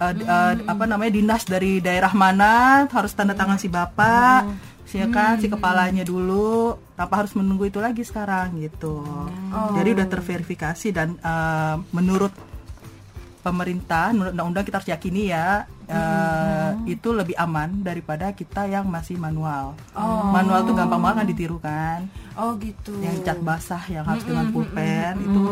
uh, 0.00 0.12
di- 0.14 0.26
uh, 0.26 0.54
apa 0.66 0.84
namanya 0.88 1.12
dinas 1.14 1.42
dari 1.46 1.78
daerah 1.78 2.10
mana 2.14 2.84
harus 2.88 3.12
tanda 3.12 3.34
tangan 3.36 3.58
si 3.60 3.68
bapak 3.68 4.46
ya 4.94 5.10
kan 5.10 5.42
si 5.42 5.50
kepalanya 5.50 6.06
dulu 6.06 6.78
apa 6.94 7.26
harus 7.26 7.34
menunggu 7.34 7.66
itu 7.66 7.82
lagi 7.82 8.06
sekarang 8.06 8.62
gitu. 8.62 9.02
Jadi 9.74 9.88
udah 9.90 10.06
terverifikasi 10.06 10.88
dan 10.94 11.18
uh, 11.18 11.82
menurut 11.90 12.30
pemerintah 13.42 14.14
menurut 14.14 14.38
undang-undang 14.38 14.62
kita 14.62 14.78
harus 14.78 14.90
yakini 14.94 15.34
ya 15.34 15.66
uh, 15.90 16.78
itu 16.86 17.10
lebih 17.10 17.34
aman 17.34 17.82
daripada 17.82 18.30
kita 18.30 18.70
yang 18.70 18.86
masih 18.86 19.18
manual. 19.18 19.74
Manual 20.30 20.62
tuh 20.62 20.78
gampang 20.78 21.02
banget 21.02 21.16
kan 21.18 21.26
ditiru 21.26 21.58
kan? 21.58 22.00
Oh 22.38 22.54
gitu. 22.62 22.94
yang 23.02 23.18
cat 23.26 23.42
basah 23.42 23.82
yang 23.90 24.06
harus 24.06 24.22
dengan 24.22 24.54
pulpen 24.54 25.18
itu 25.26 25.42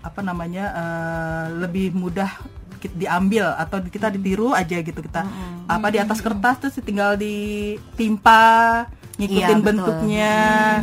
apa 0.00 0.20
namanya 0.24 0.64
uh, 0.72 1.44
lebih 1.60 1.92
mudah 1.92 2.40
diambil 2.88 3.52
atau 3.52 3.84
kita 3.84 4.08
ditiru 4.08 4.56
aja 4.56 4.80
gitu 4.80 5.00
kita 5.04 5.28
apa 5.68 5.86
di 5.92 5.98
atas 6.00 6.24
kertas 6.24 6.56
terus 6.56 6.80
tinggal 6.80 7.14
ditimpa 7.14 8.86
ngikutin 9.20 9.60
Iya, 9.60 9.60
bentuknya. 9.60 10.34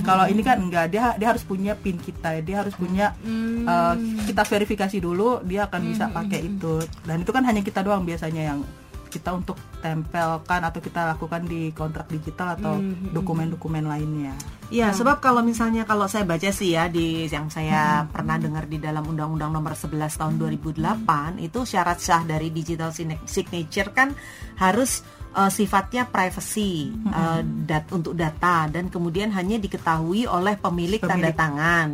Kalau 0.06 0.30
ini 0.30 0.46
kan 0.46 0.62
enggak, 0.62 0.94
dia 0.94 1.18
dia 1.18 1.28
harus 1.34 1.42
punya 1.42 1.74
pin 1.74 1.98
kita, 1.98 2.38
dia 2.46 2.62
harus 2.62 2.78
punya 2.78 3.18
eh, 3.66 3.94
kita 4.30 4.46
verifikasi 4.46 4.98
dulu, 5.02 5.42
dia 5.42 5.66
akan 5.66 5.82
bisa 5.90 6.06
pakai 6.14 6.46
itu. 6.46 6.86
Dan 7.02 7.26
itu 7.26 7.32
kan 7.34 7.42
hanya 7.42 7.66
kita 7.66 7.82
doang 7.82 8.06
biasanya 8.06 8.54
yang 8.54 8.60
kita 9.08 9.34
untuk 9.34 9.56
tempelkan 9.80 10.62
atau 10.62 10.80
kita 10.80 11.16
lakukan 11.16 11.48
di 11.48 11.72
kontrak 11.72 12.08
digital 12.08 12.60
atau 12.60 12.78
dokumen-dokumen 13.12 13.88
lainnya. 13.88 14.36
Iya, 14.68 14.92
sebab 14.92 15.24
kalau 15.24 15.40
misalnya 15.48 15.88
kalau 15.88 16.12
saya 16.12 16.28
baca 16.28 16.52
sih 16.52 16.76
ya 16.76 16.92
di 16.92 17.24
yang 17.24 17.48
saya 17.48 18.04
pernah 18.12 18.36
dengar 18.36 18.68
di 18.68 18.84
dalam 18.84 19.08
Undang-Undang 19.08 19.52
Nomor 19.56 19.72
11 19.80 19.96
Tahun 20.20 20.36
2008 20.36 21.40
itu 21.40 21.64
syarat 21.64 22.04
sah 22.04 22.28
dari 22.28 22.52
digital 22.52 22.92
signa- 22.92 23.24
signature 23.24 23.96
kan 23.96 24.12
harus 24.60 25.08
eh, 25.40 25.48
sifatnya 25.48 26.12
privacy 26.12 26.92
eh, 26.92 27.42
dat 27.64 27.88
untuk 27.96 28.12
data 28.12 28.68
dan 28.68 28.92
kemudian 28.92 29.32
hanya 29.32 29.56
diketahui 29.56 30.28
oleh 30.28 30.60
pemilik, 30.60 31.00
tanda 31.00 31.32
Pemilik. 31.32 31.40
tangan 31.40 31.90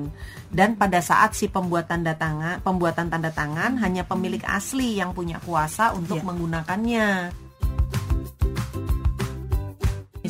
dan 0.53 0.77
pada 0.77 1.01
saat 1.01 1.33
si 1.33 1.49
pembuat 1.49 1.89
tanda 1.89 2.13
tangan 2.13 2.61
pembuatan 2.61 3.09
tanda 3.09 3.33
tangan 3.33 3.81
hanya 3.81 4.05
pemilik 4.05 4.41
asli 4.45 5.01
yang 5.01 5.11
punya 5.11 5.41
kuasa 5.41 5.91
untuk 5.97 6.21
Iya. 6.21 6.25
menggunakannya. 6.29 7.07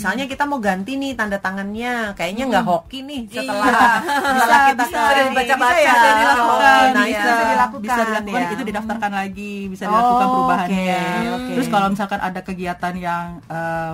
Misalnya 0.03 0.25
kita 0.27 0.43
mau 0.43 0.59
ganti 0.59 0.91
nih 0.93 1.11
tanda 1.13 1.37
tangannya, 1.37 2.11
kayaknya 2.11 2.43
nggak 2.45 2.65
hoki 2.65 2.99
nih 3.01 3.23
setelah 3.25 3.71
setelah 4.35 4.59
kita 4.67 4.83
bisa, 4.83 4.99
ke- 4.99 5.31
baca-baca, 5.31 5.71
bisa 5.71 5.79
ya, 5.79 5.93
bisa 5.93 6.09
dilakukan, 6.13 6.83
nah, 6.91 7.05
iya. 7.05 7.21
bisa 7.23 7.43
dilakukan, 7.47 7.81
bisa 7.81 8.01
dilakukan. 8.03 8.35
Ya. 8.37 8.49
itu 8.51 8.63
didaftarkan 8.65 9.11
lagi 9.13 9.53
bisa 9.65 9.83
Oh, 9.83 9.89
dilakukan 9.89 10.27
perubahannya. 10.27 10.99
oke, 10.99 11.31
oke. 11.33 11.51
terus 11.55 11.67
kalau 11.69 11.87
misalkan 11.87 12.19
ada 12.19 12.39
kegiatan 12.41 12.93
yang 12.93 13.25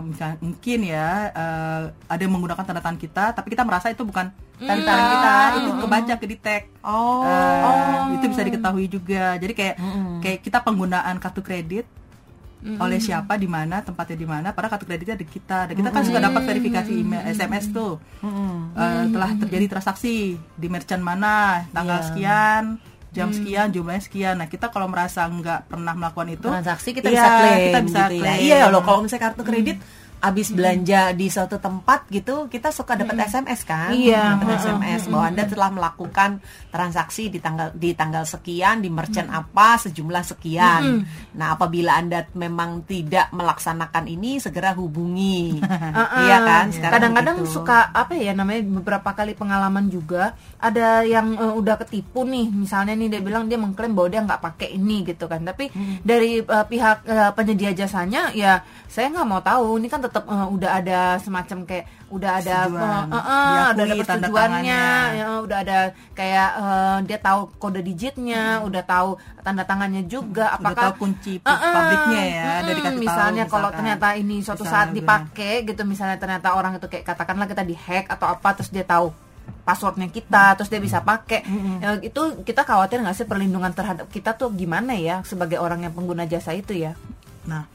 misalnya 0.03 0.37
mungkin 0.39 0.79
ya 0.83 1.09
eh, 1.29 1.81
ada 2.07 2.19
yang 2.19 2.33
menggunakan 2.33 2.63
tanda 2.63 2.81
tangan 2.81 2.97
kita 2.97 3.23
tapi 3.31 3.47
kita 3.47 3.61
merasa 3.61 3.87
itu 3.87 4.01
bukan 4.01 4.27
tanda 4.57 4.81
tangan 4.81 5.05
kita 5.11 5.33
itu 5.55 5.69
kebaca 5.77 6.13
ke 6.15 6.25
detect 6.27 6.65
Oh, 6.81 7.21
Eh, 7.21 8.15
itu 8.15 8.25
bisa 8.27 8.41
diketahui 8.41 8.87
juga. 8.87 9.35
Jadi 9.35 9.53
kayak 9.53 9.75
kayak 10.19 10.39
kita 10.41 10.57
penggunaan 10.59 11.15
kartu 11.17 11.39
kredit 11.39 11.85
oleh 12.59 12.99
siapa 12.99 13.39
di 13.39 13.47
mana 13.47 13.79
tempatnya 13.79 14.19
di 14.19 14.27
mana 14.27 14.51
padahal 14.51 14.75
kartu 14.75 14.83
kreditnya 14.83 15.15
di 15.15 15.23
kita. 15.23 15.71
Dan 15.71 15.79
kita 15.79 15.89
kan 15.89 16.03
suka 16.03 16.19
dapat 16.19 16.41
verifikasi 16.43 16.91
email 16.91 17.23
SMS 17.25 17.71
tuh. 17.71 17.95
Eh, 18.75 19.03
telah 19.09 19.31
terjadi 19.37 19.65
transaksi 19.71 20.35
di 20.35 20.67
merchant 20.67 20.99
mana 20.99 21.63
tanggal 21.71 21.99
Iya. 21.99 22.07
sekian 22.11 22.63
jam 23.09 23.33
sekian 23.33 23.67
jumlahnya 23.73 24.03
sekian. 24.05 24.35
Nah 24.37 24.45
kita 24.45 24.69
kalau 24.69 24.85
merasa 24.85 25.25
nggak 25.25 25.65
pernah 25.65 25.97
melakukan 25.97 26.29
itu 26.29 26.45
transaksi 26.45 26.93
kita 26.93 27.09
iya, 27.09 27.17
bisa 27.17 27.27
klaim 27.33 27.57
kita 27.65 27.79
bisa 27.81 27.99
gitu 28.05 28.13
ya. 28.13 28.21
klaim. 28.21 28.39
Iya 28.43 28.59
loh 28.69 28.81
kalau 28.83 28.99
misalnya 29.01 29.23
kartu 29.25 29.41
kredit 29.41 29.77
habis 30.19 30.51
belanja 30.51 31.15
di 31.15 31.31
suatu 31.31 31.57
tempat 31.63 32.11
gitu 32.11 32.51
kita 32.51 32.75
suka 32.75 32.99
dapat 32.99 33.23
SMS 33.31 33.63
kan? 33.63 33.95
Iya. 33.95 34.35
dapat 34.35 34.59
SMS 34.59 35.01
bahwa 35.07 35.25
anda 35.31 35.43
telah 35.47 35.69
melakukan 35.71 36.29
transaksi 36.67 37.31
di 37.31 37.39
tanggal 37.39 37.71
di 37.71 37.95
tanggal 37.95 38.27
sekian 38.27 38.83
di 38.83 38.91
merchant 38.91 39.31
apa 39.31 39.79
sejumlah 39.79 40.23
sekian. 40.27 41.07
Nah 41.39 41.55
apabila 41.55 41.95
anda 41.95 42.27
memang 42.35 42.83
tidak 42.83 43.31
melaksanakan 43.31 44.05
ini 44.11 44.43
segera 44.43 44.75
hubungi. 44.75 45.59
Iya 46.19 46.37
kan? 46.43 46.65
Sekarang 46.73 46.93
kadang-kadang 46.99 47.37
begitu. 47.41 47.53
suka 47.59 47.89
apa 47.95 48.13
ya 48.17 48.35
namanya 48.35 48.61
beberapa 48.81 49.15
kali 49.15 49.33
pengalaman 49.33 49.87
juga 49.87 50.35
ada 50.59 51.01
yang 51.07 51.37
eh, 51.37 51.53
udah 51.55 51.79
ketipu 51.85 52.27
nih. 52.27 52.51
Misalnya 52.51 52.93
nih 52.99 53.07
dia 53.07 53.21
bilang 53.23 53.47
dia 53.47 53.55
mengklaim 53.55 53.95
bahwa 53.95 54.09
dia 54.11 54.21
nggak 54.25 54.41
pakai 54.41 54.75
ini 54.75 55.07
gitu 55.07 55.31
kan. 55.31 55.41
Tapi 55.47 55.71
dari 56.03 56.43
eh, 56.43 56.65
pihak 56.67 56.97
eh, 57.07 57.31
penyedia 57.33 57.71
jasanya 57.71 58.35
ya 58.35 58.61
saya 58.91 59.09
nggak 59.13 59.27
mau 59.27 59.39
tahu. 59.39 59.79
Ini 59.79 59.87
kan 59.87 60.01
tetap 60.09 60.25
eh, 60.25 60.47
udah 60.49 60.71
ada 60.81 60.99
semacam 61.21 61.57
kayak 61.69 61.85
udah 62.09 62.31
ada 62.41 62.57
Persetujuan. 62.65 62.89
eh, 62.89 63.13
eh, 63.13 63.21
eh, 63.21 63.45
udah 63.69 63.83
ada 63.85 63.95
persetujuannya 64.01 64.83
ya, 65.13 65.27
udah 65.45 65.57
ada 65.61 65.79
kayak 66.17 66.49
eh, 66.57 66.97
dia 67.05 67.17
tahu 67.21 67.39
kode 67.61 67.81
digitnya 67.85 68.43
udah 68.65 68.83
tahu 68.83 69.09
tanda 69.45 69.63
tangannya 69.63 70.03
juga 70.09 70.49
udah 70.49 70.57
apakah 70.57 70.83
tahu 70.91 71.05
kunci 71.05 71.37
Uh, 71.39 71.53
uh, 71.53 71.73
pabriknya 71.73 72.23
ya 72.25 72.49
mm-mm, 72.49 72.67
dari 72.67 72.81
tahu 72.81 72.97
misalnya 72.97 73.43
kalau 73.45 73.69
ternyata 73.69 74.07
ini 74.17 74.41
suatu 74.41 74.65
saat 74.65 74.89
guna. 74.89 74.97
dipakai 74.97 75.53
gitu 75.63 75.81
misalnya 75.85 76.17
ternyata 76.17 76.57
orang 76.57 76.81
itu 76.81 76.89
kayak 76.89 77.05
katakanlah 77.05 77.45
kita 77.45 77.61
dihack 77.61 78.09
atau 78.09 78.27
apa 78.33 78.49
terus 78.57 78.73
dia 78.73 78.81
tahu 78.83 79.13
passwordnya 79.65 80.09
kita 80.09 80.57
terus 80.57 80.69
dia 80.69 80.81
bisa 80.81 81.01
pakai. 81.01 81.45
Ya, 81.77 81.97
itu 82.01 82.41
kita 82.41 82.65
khawatir 82.65 83.01
nggak 83.05 83.17
sih 83.17 83.25
perlindungan 83.29 83.69
terhadap 83.73 84.09
kita 84.09 84.33
tuh 84.33 84.49
gimana 84.53 84.97
ya 84.97 85.21
sebagai 85.21 85.61
orang 85.61 85.85
yang 85.85 85.93
pengguna 85.93 86.25
jasa 86.25 86.53
itu 86.57 86.73
ya? 86.73 86.97
Nah, 87.45 87.65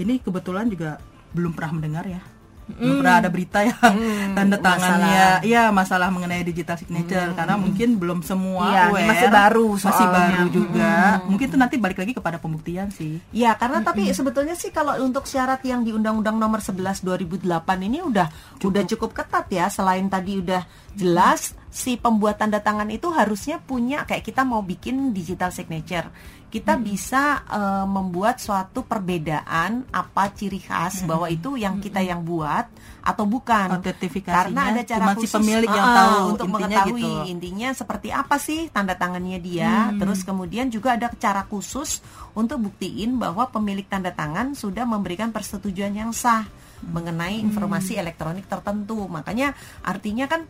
ini 0.00 0.20
kebetulan 0.20 0.68
juga 0.68 0.96
belum 1.32 1.52
pernah 1.52 1.72
mendengar 1.80 2.04
ya. 2.06 2.22
Belum 2.62 3.02
pernah 3.02 3.18
ada 3.18 3.26
berita 3.28 3.58
yang 3.66 3.74
tanda 4.38 4.54
tangannya, 4.56 5.42
iya 5.44 5.68
masalah 5.74 6.08
mengenai 6.08 6.46
digital 6.46 6.78
signature. 6.78 7.34
Karena 7.34 7.58
mungkin 7.58 7.98
belum 7.98 8.22
semua 8.22 8.70
Iya, 8.70 8.82
aware, 8.88 9.08
masih 9.10 9.28
baru 9.28 9.66
masih 9.76 9.82
soalnya. 9.82 10.14
baru 10.14 10.44
juga. 10.48 10.92
Mungkin 11.26 11.46
itu 11.50 11.58
nanti 11.58 11.74
balik 11.76 11.98
lagi 12.00 12.14
kepada 12.14 12.38
pembuktian 12.38 12.88
sih. 12.88 13.18
Ya, 13.34 13.58
karena 13.58 13.82
tapi 13.82 14.08
sebetulnya 14.14 14.54
sih 14.54 14.70
kalau 14.70 14.94
untuk 15.02 15.26
syarat 15.26 15.60
yang 15.66 15.82
di 15.82 15.90
Undang-Undang 15.90 16.38
Nomor 16.38 16.62
11 16.62 17.02
2008 17.02 17.42
ini 17.82 17.98
udah 18.00 18.30
udah 18.62 18.82
cukup 18.88 19.10
ketat 19.10 19.50
ya. 19.50 19.66
Selain 19.66 20.06
tadi 20.06 20.38
udah 20.38 20.62
jelas 20.94 21.58
si 21.72 21.96
pembuat 21.96 22.36
tanda 22.36 22.60
tangan 22.60 22.92
itu 22.92 23.08
harusnya 23.08 23.56
punya 23.56 24.04
kayak 24.04 24.20
kita 24.20 24.44
mau 24.44 24.60
bikin 24.60 25.16
digital 25.16 25.48
signature. 25.48 26.12
Kita 26.52 26.76
bisa 26.76 27.48
eh, 27.48 27.86
membuat 27.88 28.36
suatu 28.36 28.84
perbedaan 28.84 29.88
apa 29.88 30.28
ciri 30.36 30.60
khas 30.60 31.00
bahwa 31.08 31.32
itu 31.32 31.56
yang 31.56 31.80
kita 31.80 32.04
yang 32.04 32.20
buat 32.20 32.68
atau 33.00 33.24
bukan. 33.24 33.80
Karena 34.20 34.68
ada 34.68 34.84
cara 34.84 35.00
cuma 35.00 35.12
si 35.16 35.24
khusus 35.24 35.32
pemilik 35.32 35.72
yang 35.72 35.88
ah, 35.88 35.96
tahu, 35.96 36.16
untuk 36.36 36.46
intinya 36.52 36.60
mengetahui 36.60 37.00
gitu. 37.00 37.32
intinya 37.32 37.68
seperti 37.72 38.08
apa 38.12 38.36
sih 38.36 38.68
tanda 38.68 38.92
tangannya 38.92 39.40
dia. 39.40 39.96
Terus 39.96 40.20
kemudian 40.28 40.68
juga 40.68 41.00
ada 41.00 41.08
cara 41.16 41.48
khusus 41.48 42.04
untuk 42.36 42.60
buktiin 42.68 43.16
bahwa 43.16 43.48
pemilik 43.48 43.88
tanda 43.88 44.12
tangan 44.12 44.52
sudah 44.52 44.84
memberikan 44.84 45.32
persetujuan 45.32 45.96
yang 45.96 46.12
sah 46.12 46.44
mengenai 46.84 47.40
informasi 47.40 47.96
elektronik 47.96 48.44
tertentu. 48.44 49.08
Makanya 49.08 49.56
artinya 49.80 50.28
kan 50.28 50.44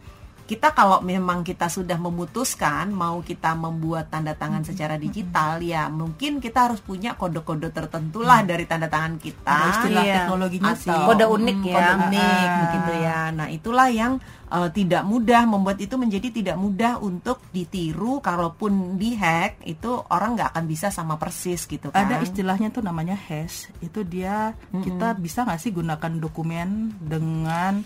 kita 0.53 0.69
kalau 0.71 1.01
memang 1.01 1.41
kita 1.41 1.65
sudah 1.67 1.97
memutuskan 1.97 2.93
mau 2.93 3.19
kita 3.21 3.57
membuat 3.57 4.13
tanda 4.13 4.33
tangan 4.33 4.61
secara 4.61 5.01
digital 5.01 5.57
ya 5.59 5.89
mungkin 5.89 6.37
kita 6.39 6.69
harus 6.69 6.81
punya 6.81 7.17
kode-kode 7.17 7.73
tertentu 7.73 8.21
lah 8.21 8.45
dari 8.45 8.69
tanda 8.69 8.85
tangan 8.87 9.17
kita 9.17 9.49
Ada 9.49 9.71
istilah 9.73 10.03
Iya. 10.03 10.15
teknologinya 10.21 10.73
sih. 10.77 10.93
atau 10.93 11.09
Kode 11.09 11.25
unik 11.27 11.57
mm, 11.57 11.65
ya. 11.65 11.75
kode 11.75 11.93
unik 12.05 12.21
Ah. 12.45 12.59
begitu 12.61 12.93
ya 13.01 13.21
nah 13.31 13.49
itulah 13.49 13.89
yang 13.89 14.13
eh, 14.47 14.69
tidak 14.71 15.03
mudah 15.03 15.43
membuat 15.45 15.79
itu 15.79 15.95
menjadi 15.97 16.29
tidak 16.29 16.57
mudah 16.57 16.93
untuk 17.01 17.41
ditiru 17.49 18.21
kalaupun 18.21 18.73
dihack 18.97 19.57
itu 19.65 19.89
orang 20.07 20.37
nggak 20.37 20.53
akan 20.53 20.65
bisa 20.67 20.93
sama 20.93 21.17
persis 21.17 21.65
gitu 21.65 21.89
kan 21.89 22.05
Ada 22.05 22.21
istilahnya 22.21 22.69
tuh 22.69 22.83
namanya 22.83 23.17
hash. 23.17 23.73
Itu 23.79 24.05
dia 24.05 24.53
kita 24.75 25.17
bisa 25.17 25.49
nggak 25.49 25.57
sih 25.59 25.73
gunakan 25.73 26.13
dokumen 26.19 26.69
dengan 27.01 27.81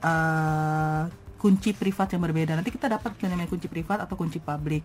eh, 0.00 1.02
kunci 1.40 1.72
privat 1.72 2.12
yang 2.12 2.20
berbeda. 2.20 2.52
Nanti 2.52 2.68
kita 2.68 2.92
dapat 2.92 3.16
yang 3.24 3.32
namanya 3.32 3.48
kunci 3.48 3.64
privat 3.64 4.04
atau 4.04 4.12
kunci 4.12 4.36
publik. 4.36 4.84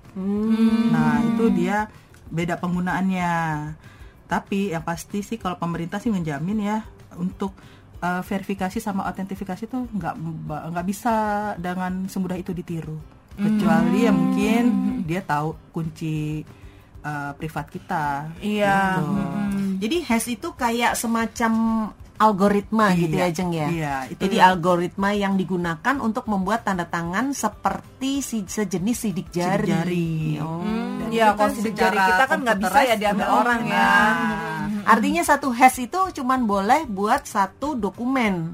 Nah, 0.89 1.19
itu 1.19 1.51
dia 1.51 1.91
beda 2.31 2.55
penggunaannya. 2.55 3.33
Tapi 4.25 4.71
yang 4.71 4.81
pasti 4.87 5.19
sih 5.19 5.35
kalau 5.35 5.59
pemerintah 5.59 5.99
sih 5.99 6.09
menjamin 6.09 6.63
ya 6.63 6.79
untuk 7.19 7.51
eh, 7.99 8.23
verifikasi 8.23 8.79
sama 8.79 9.03
autentifikasi 9.05 9.67
tuh 9.67 9.85
nggak 9.91 10.15
nggak 10.71 10.85
bisa 10.87 11.15
dengan 11.59 12.07
semudah 12.07 12.39
itu 12.39 12.55
ditiru. 12.55 12.95
Kecuali 13.35 14.07
ya 14.07 14.15
mungkin 14.15 14.63
dia 15.03 15.19
tahu 15.19 15.59
kunci 15.75 16.41
eh, 17.03 17.31
privat 17.35 17.67
kita. 17.67 18.31
iya 18.39 19.03
Gitu. 19.03 19.83
jadi 19.83 19.97
hash 20.07 20.29
itu 20.31 20.47
kayak 20.55 20.95
semacam 20.95 21.51
algoritma 22.15 22.95
gitu 22.95 23.15
ya 23.15 23.27
Iya, 23.27 23.35
Jeng 23.35 23.51
ya 23.51 23.67
iya, 23.67 23.95
itu 24.07 24.19
jadi 24.19 24.37
ya. 24.39 24.43
algoritma 24.51 25.11
yang 25.11 25.35
digunakan 25.35 25.95
untuk 25.99 26.25
membuat 26.25 26.63
tanda 26.63 26.87
tangan 26.87 27.35
seperti 27.35 28.19
si 28.19 28.37
sejenis 28.43 28.97
sidik 28.97 29.27
jari, 29.29 29.67
Sidik 29.67 29.71
jari. 29.71 30.09
Oh. 30.39 30.63
Hmm, 30.63 31.11
ya 31.11 31.35
kalau 31.35 31.51
sidik 31.51 31.75
jari 31.75 31.97
kita 31.97 32.23
kan 32.25 32.39
nggak 32.41 32.59
bisa 32.59 32.79
ya 32.83 32.95
diambil 32.95 33.25
udah 33.25 33.35
orang 33.35 33.61
ya 33.65 33.91
Nah, 34.75 34.93
Artinya 34.93 35.25
satu 35.25 35.49
hash 35.49 35.81
itu 35.81 35.97
cuman 36.13 36.45
boleh 36.45 36.85
buat 36.85 37.25
satu 37.25 37.73
dokumen 37.73 38.53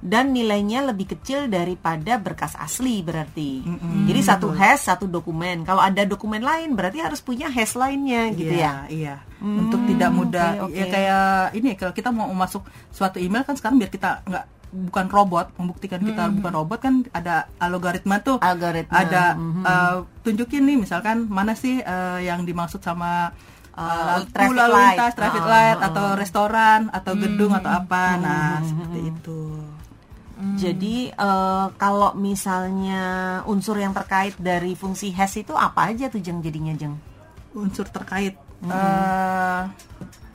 dan 0.00 0.36
nilainya 0.36 0.84
lebih 0.84 1.16
kecil 1.16 1.48
daripada 1.48 2.20
berkas 2.20 2.52
asli 2.56 3.00
berarti. 3.00 3.64
Jadi 4.06 4.20
satu 4.20 4.52
hash 4.52 4.92
satu 4.92 5.08
dokumen. 5.08 5.64
Kalau 5.64 5.80
ada 5.80 6.04
dokumen 6.04 6.44
lain 6.44 6.76
berarti 6.76 7.00
harus 7.00 7.24
punya 7.24 7.48
hash 7.48 7.74
lainnya 7.74 8.30
gitu 8.36 8.52
iya, 8.52 8.86
ya. 8.88 8.92
Iya. 8.92 9.16
Untuk 9.40 9.80
tidak 9.88 10.10
mudah 10.12 10.48
oke, 10.68 10.76
ya 10.76 10.84
oke. 10.84 10.92
kayak 10.92 11.24
ini 11.56 11.70
kalau 11.76 11.92
kita 11.96 12.08
mau 12.12 12.28
masuk 12.32 12.64
suatu 12.92 13.16
email 13.16 13.44
kan 13.44 13.56
sekarang 13.56 13.80
biar 13.80 13.90
kita 13.92 14.20
nggak 14.24 14.44
bukan 14.66 15.06
robot 15.08 15.46
membuktikan 15.56 16.02
kita 16.04 16.28
bukan 16.36 16.52
robot 16.52 16.78
kan 16.82 16.94
ada 17.14 17.48
algoritma 17.56 18.20
tuh 18.20 18.36
Algoritma. 18.42 18.92
ada 18.92 19.24
Mhm. 19.38 19.62
eh, 19.64 19.96
tunjukin 20.26 20.62
nih 20.68 20.76
misalkan 20.84 21.24
mana 21.30 21.56
sih 21.56 21.80
eh, 21.80 22.18
yang 22.26 22.44
dimaksud 22.44 22.84
sama 22.84 23.32
uh, 23.76 24.24
traffic 24.32 24.56
lalu 24.56 24.72
light. 24.72 24.96
lintas, 24.96 25.12
traffic 25.14 25.44
light, 25.44 25.78
ah, 25.78 25.86
atau 25.92 26.06
ah. 26.12 26.16
restoran, 26.16 26.80
atau 26.90 27.12
gedung, 27.14 27.52
atau 27.52 27.70
apa. 27.70 28.04
Nah, 28.16 28.64
seperti 28.64 28.98
itu. 29.12 29.40
Jadi 30.36 31.08
eh, 31.08 31.66
kalau 31.80 32.12
misalnya 32.12 33.40
unsur 33.48 33.80
yang 33.80 33.96
terkait 33.96 34.36
dari 34.36 34.76
fungsi 34.76 35.08
hash 35.08 35.40
itu 35.40 35.56
apa 35.56 35.88
aja 35.88 36.12
tuh 36.12 36.20
jeng 36.20 36.44
jadinya 36.44 36.76
jeng? 36.76 36.96
Unsur 37.56 37.88
terkait. 37.88 38.36
eh, 38.66 39.62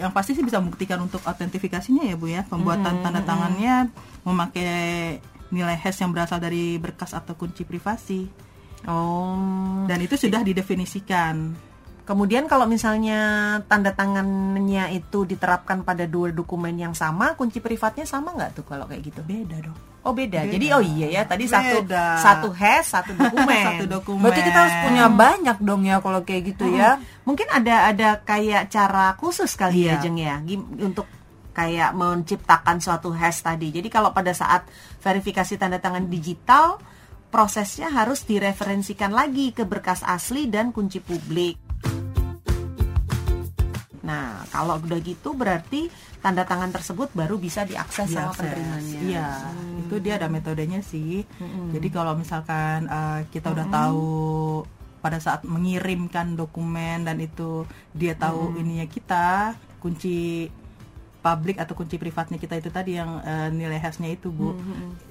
yang 0.01 0.13
pasti 0.13 0.33
sih 0.33 0.45
bisa 0.45 0.57
membuktikan 0.57 0.97
untuk 1.01 1.21
autentifikasinya 1.21 2.05
ya 2.09 2.17
Bu 2.17 2.33
ya. 2.33 2.41
Pembuatan 2.49 3.05
tanda 3.05 3.21
tangannya 3.21 3.93
memakai 4.25 5.21
nilai 5.53 5.77
hash 5.77 6.01
yang 6.01 6.09
berasal 6.09 6.41
dari 6.41 6.81
berkas 6.81 7.13
atau 7.13 7.37
kunci 7.37 7.61
privasi. 7.61 8.25
Oh. 8.89 9.85
Dan 9.85 10.01
itu 10.01 10.17
sudah 10.17 10.41
didefinisikan. 10.41 11.53
Kemudian 12.01 12.49
kalau 12.49 12.65
misalnya 12.65 13.61
tanda 13.69 13.93
tangannya 13.93 14.89
itu 14.97 15.21
diterapkan 15.29 15.85
pada 15.85 16.09
dua 16.09 16.33
dokumen 16.33 16.73
yang 16.73 16.97
sama, 16.97 17.37
kunci 17.37 17.61
privatnya 17.61 18.09
sama 18.09 18.33
nggak 18.33 18.57
tuh 18.57 18.65
kalau 18.65 18.89
kayak 18.89 19.13
gitu? 19.13 19.21
Beda 19.21 19.61
dong. 19.61 19.90
Oh 20.01 20.17
beda. 20.17 20.41
Beda. 20.45 20.53
Jadi 20.57 20.65
oh 20.73 20.81
iya 20.81 21.07
ya 21.19 21.21
tadi 21.29 21.45
satu 21.45 21.85
Beda. 21.85 22.17
satu 22.17 22.47
hash 22.49 22.89
satu 22.89 23.13
dokumen. 23.21 23.65
Satu 23.69 23.85
dokumen. 23.85 24.23
Berarti 24.25 24.41
kita 24.41 24.59
harus 24.65 24.75
punya 24.89 25.05
banyak 25.13 25.57
dong 25.61 25.81
ya 25.85 26.01
kalau 26.01 26.19
kayak 26.25 26.41
gitu 26.57 26.65
ya. 26.73 26.97
Mungkin 27.21 27.45
ada 27.53 27.93
ada 27.93 28.09
kayak 28.25 28.73
cara 28.73 29.13
khusus 29.21 29.53
kali 29.53 29.85
ya 29.85 30.01
Iya. 30.01 30.01
Jeng 30.01 30.17
ya 30.17 30.35
untuk 30.81 31.05
kayak 31.53 31.93
menciptakan 31.93 32.81
suatu 32.81 33.13
hash 33.13 33.45
tadi. 33.45 33.69
Jadi 33.69 33.93
kalau 33.93 34.09
pada 34.09 34.33
saat 34.33 34.65
verifikasi 35.05 35.53
tanda 35.61 35.77
tangan 35.77 36.09
digital 36.09 36.81
prosesnya 37.31 37.87
harus 37.93 38.25
direferensikan 38.27 39.13
lagi 39.13 39.53
ke 39.55 39.63
berkas 39.63 40.01
asli 40.03 40.49
dan 40.49 40.73
kunci 40.73 40.97
publik. 40.99 41.60
Nah, 44.01 44.41
kalau 44.49 44.81
udah 44.81 44.99
gitu 45.01 45.37
berarti 45.37 45.89
tanda 46.21 46.45
tangan 46.45 46.73
tersebut 46.73 47.13
baru 47.13 47.37
bisa 47.37 47.65
diakses 47.65 48.09
sama 48.09 48.33
diakses. 48.33 48.39
penerimanya. 48.41 48.99
Iya, 49.01 49.29
itu 49.85 49.95
dia 50.01 50.13
ada 50.17 50.27
metodenya 50.29 50.81
sih. 50.85 51.25
Jadi 51.73 51.87
kalau 51.89 52.13
misalkan 52.17 52.89
uh, 52.89 53.25
kita 53.29 53.53
udah 53.53 53.67
tahu 53.69 54.09
pada 55.01 55.17
saat 55.17 55.41
mengirimkan 55.45 56.37
dokumen 56.37 57.09
dan 57.09 57.17
itu 57.17 57.65
dia 57.93 58.13
tahu 58.13 58.53
ininya 58.57 58.85
kita, 58.85 59.57
kunci 59.81 60.45
publik 61.21 61.61
atau 61.61 61.77
kunci 61.77 62.01
privatnya 62.01 62.41
kita 62.41 62.57
itu 62.57 62.73
tadi 62.73 62.97
yang 62.97 63.21
uh, 63.21 63.49
nilai 63.53 63.77
hashnya 63.77 64.09
itu 64.09 64.33
bu. 64.33 64.57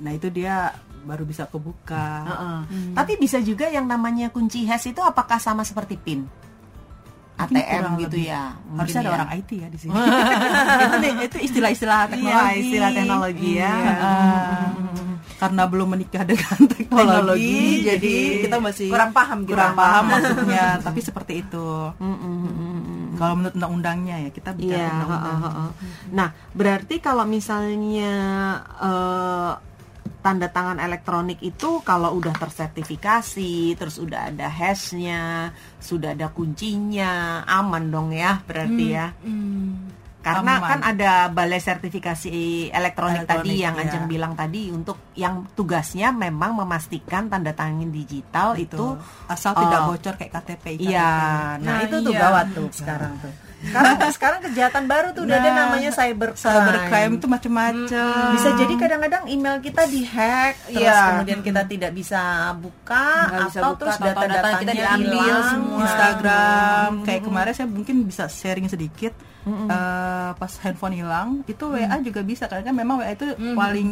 Nah 0.02 0.10
itu 0.14 0.30
dia 0.30 0.74
baru 1.06 1.22
bisa 1.22 1.46
kebuka. 1.46 2.26
Heeh. 2.26 2.58
Tapi 2.94 3.12
bisa 3.18 3.38
juga 3.42 3.70
yang 3.70 3.86
namanya 3.86 4.30
kunci 4.30 4.66
hash 4.66 4.90
itu 4.90 5.02
apakah 5.02 5.38
sama 5.38 5.62
seperti 5.62 5.94
PIN? 5.98 6.26
ATM 7.46 7.82
gitu 7.98 8.16
lebih. 8.16 8.24
ya. 8.26 8.44
Mungkin 8.66 8.94
ada 8.94 9.04
ya. 9.04 9.14
orang 9.14 9.30
IT 9.32 9.50
ya 9.52 9.68
di 9.68 9.78
sini. 9.78 9.92
itu 11.26 11.36
istilah-istilah 11.40 12.00
Iya, 12.00 12.10
teknologi. 12.10 12.60
istilah 12.60 12.90
teknologi 12.92 13.50
ya. 13.54 13.72
Iya. 13.72 13.94
Karena 15.36 15.62
belum 15.64 15.88
menikah 15.90 16.22
dengan 16.22 16.58
teknologi, 16.72 17.00
Teknologi, 17.00 17.60
jadi 17.80 18.14
kita 18.44 18.56
masih 18.60 18.88
kurang 18.88 19.10
paham 19.10 19.38
kita. 19.40 19.52
kurang 19.56 19.72
paham 19.72 20.04
maksudnya. 20.12 20.66
Tapi 20.78 21.00
seperti 21.00 21.32
itu. 21.40 21.68
Kalau 23.16 23.34
menurut 23.34 23.54
undang-undangnya 23.54 24.16
ya 24.24 24.30
kita 24.30 24.52
bicara 24.52 24.76
Iya, 24.76 24.92
undang-undang. 24.94 25.72
Nah, 26.12 26.28
berarti 26.52 26.94
kalau 26.98 27.24
misalnya 27.24 28.12
eh, 28.80 29.52
tanda 30.20 30.52
tangan 30.52 30.78
elektronik 30.78 31.40
itu 31.40 31.80
kalau 31.80 32.14
udah 32.16 32.36
tersertifikasi, 32.36 33.74
terus 33.76 33.96
udah 33.96 34.28
ada 34.32 34.46
hashnya, 34.48 35.52
sudah 35.80 36.12
ada 36.12 36.28
kuncinya, 36.30 37.44
aman 37.48 37.88
dong 37.88 38.12
ya, 38.12 38.40
berarti 38.44 38.86
ya. 38.92 39.12
Karena 40.20 40.60
Aman. 40.60 40.68
kan 40.68 40.80
ada 40.84 41.12
balai 41.32 41.64
sertifikasi 41.64 42.28
elektronik, 42.68 43.24
tadi 43.24 43.56
Elektronik, 43.56 43.64
yang 43.64 43.74
iya. 43.80 43.82
Anjeng 43.88 44.04
bilang 44.04 44.32
tadi 44.36 44.68
untuk 44.68 45.00
yang 45.16 45.48
tugasnya 45.56 46.12
memang 46.12 46.60
memastikan 46.60 47.32
tanda 47.32 47.56
tangan 47.56 47.88
digital 47.88 48.52
itu 48.60 48.76
Itu 48.76 49.00
asal 49.32 49.56
tidak 49.56 49.80
Oh. 49.80 49.96
bocor 49.96 50.14
kayak 50.20 50.32
KTP. 50.36 50.64
Iya, 50.76 51.08
nah, 51.56 51.80
Nah, 51.80 51.88
itu 51.88 52.04
tuh 52.04 52.12
iya. 52.12 52.20
gawat 52.20 52.46
tuh 52.52 52.68
sekarang 52.68 53.16
tuh. 53.16 53.32
Sekarang 53.60 53.96
sekarang 54.10 54.40
kejahatan 54.42 54.84
baru 54.88 55.08
tuh 55.12 55.28
udah 55.28 55.36
ada 55.36 55.50
Nah, 55.50 55.56
namanya 55.68 55.90
cyber 55.92 56.32
Cybercrime 56.32 57.12
itu 57.16 57.26
macam-macam. 57.28 58.32
Bisa 58.32 58.48
jadi 58.56 58.74
kadang-kadang 58.74 59.24
email 59.28 59.56
kita 59.60 59.84
dihack, 59.84 60.54
terus 60.64 60.80
Iya. 60.80 61.00
kemudian 61.12 61.40
kita 61.44 61.62
tidak 61.68 61.92
bisa 61.92 62.20
buka 62.56 63.28
Nggak 63.28 63.40
bisa 63.46 63.58
atau 63.60 63.70
buka, 63.70 63.80
terus 63.80 63.96
data-datanya 64.00 64.58
kita 64.58 64.72
diambil 64.72 65.12
hilang. 65.12 65.44
semua. 65.46 65.78
Instagram. 65.82 66.90
Kayak 67.04 67.22
kemarin 67.22 67.52
saya 67.52 67.68
mungkin 67.68 67.96
bisa 68.04 68.24
sharing 68.26 68.66
sedikit 68.66 69.12
Eh, 69.40 70.30
pas 70.36 70.52
handphone 70.60 71.00
hilang 71.00 71.40
itu 71.48 71.64
WA 71.64 71.96
juga 72.04 72.20
bisa 72.20 72.44
karena 72.44 72.60
kan 72.60 72.76
memang 72.76 73.00
WA 73.00 73.16
itu 73.16 73.24
paling 73.56 73.88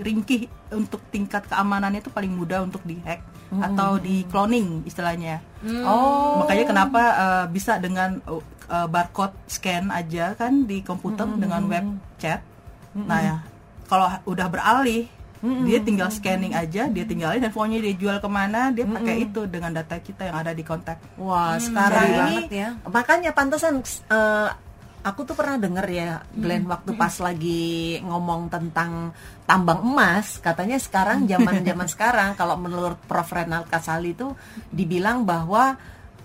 ringkih 0.00 0.48
untuk 0.72 1.04
tingkat 1.12 1.44
keamanannya 1.44 2.00
itu 2.00 2.08
paling 2.08 2.32
mudah 2.32 2.64
untuk 2.64 2.80
dihack 2.80 3.20
atau 3.52 4.00
di 4.00 4.24
cloning 4.24 4.88
istilahnya. 4.88 5.44
Oh, 5.84 6.40
makanya 6.40 6.64
kenapa 6.64 7.02
eh, 7.12 7.44
bisa 7.52 7.76
dengan 7.76 8.24
eh, 8.66 8.86
barcode 8.90 9.36
scan 9.46 9.90
aja 9.90 10.34
kan 10.34 10.66
di 10.66 10.82
komputer 10.82 11.26
dengan 11.38 11.62
web 11.66 11.86
chat. 12.18 12.42
Nah 12.96 13.20
ya 13.20 13.36
kalau 13.86 14.08
udah 14.26 14.46
beralih 14.50 15.06
dia 15.46 15.78
tinggal 15.78 16.10
scanning 16.10 16.56
aja 16.56 16.90
dia 16.90 17.04
tinggalin 17.06 17.38
handphonenya 17.38 17.78
dia 17.78 17.94
jual 17.94 18.16
ke 18.18 18.26
mana 18.26 18.74
dia 18.74 18.82
pakai 18.82 19.30
itu 19.30 19.46
dengan 19.46 19.70
data 19.70 20.00
kita 20.00 20.26
yang 20.32 20.36
ada 20.42 20.50
di 20.50 20.64
kontak. 20.66 20.98
Wah, 21.20 21.54
sekarang 21.60 22.02
ngeri 22.02 22.10
ini 22.10 22.18
banget 22.18 22.50
ya. 22.50 22.68
makanya 22.90 23.30
pantesan 23.30 23.84
eh, 23.84 24.48
aku 25.06 25.22
tuh 25.22 25.38
pernah 25.38 25.54
denger 25.54 25.86
ya 25.86 26.10
Glenn 26.34 26.66
waktu 26.66 26.98
pas 26.98 27.14
lagi 27.22 28.00
ngomong 28.02 28.50
tentang 28.50 29.14
tambang 29.46 29.86
emas, 29.86 30.42
katanya 30.42 30.82
sekarang 30.82 31.30
zaman-zaman 31.30 31.86
sekarang 31.86 32.30
kalau 32.34 32.58
menurut 32.58 32.98
Prof. 33.06 33.30
Renald 33.30 33.70
Kasali 33.70 34.18
itu 34.18 34.34
dibilang 34.74 35.22
bahwa 35.22 35.78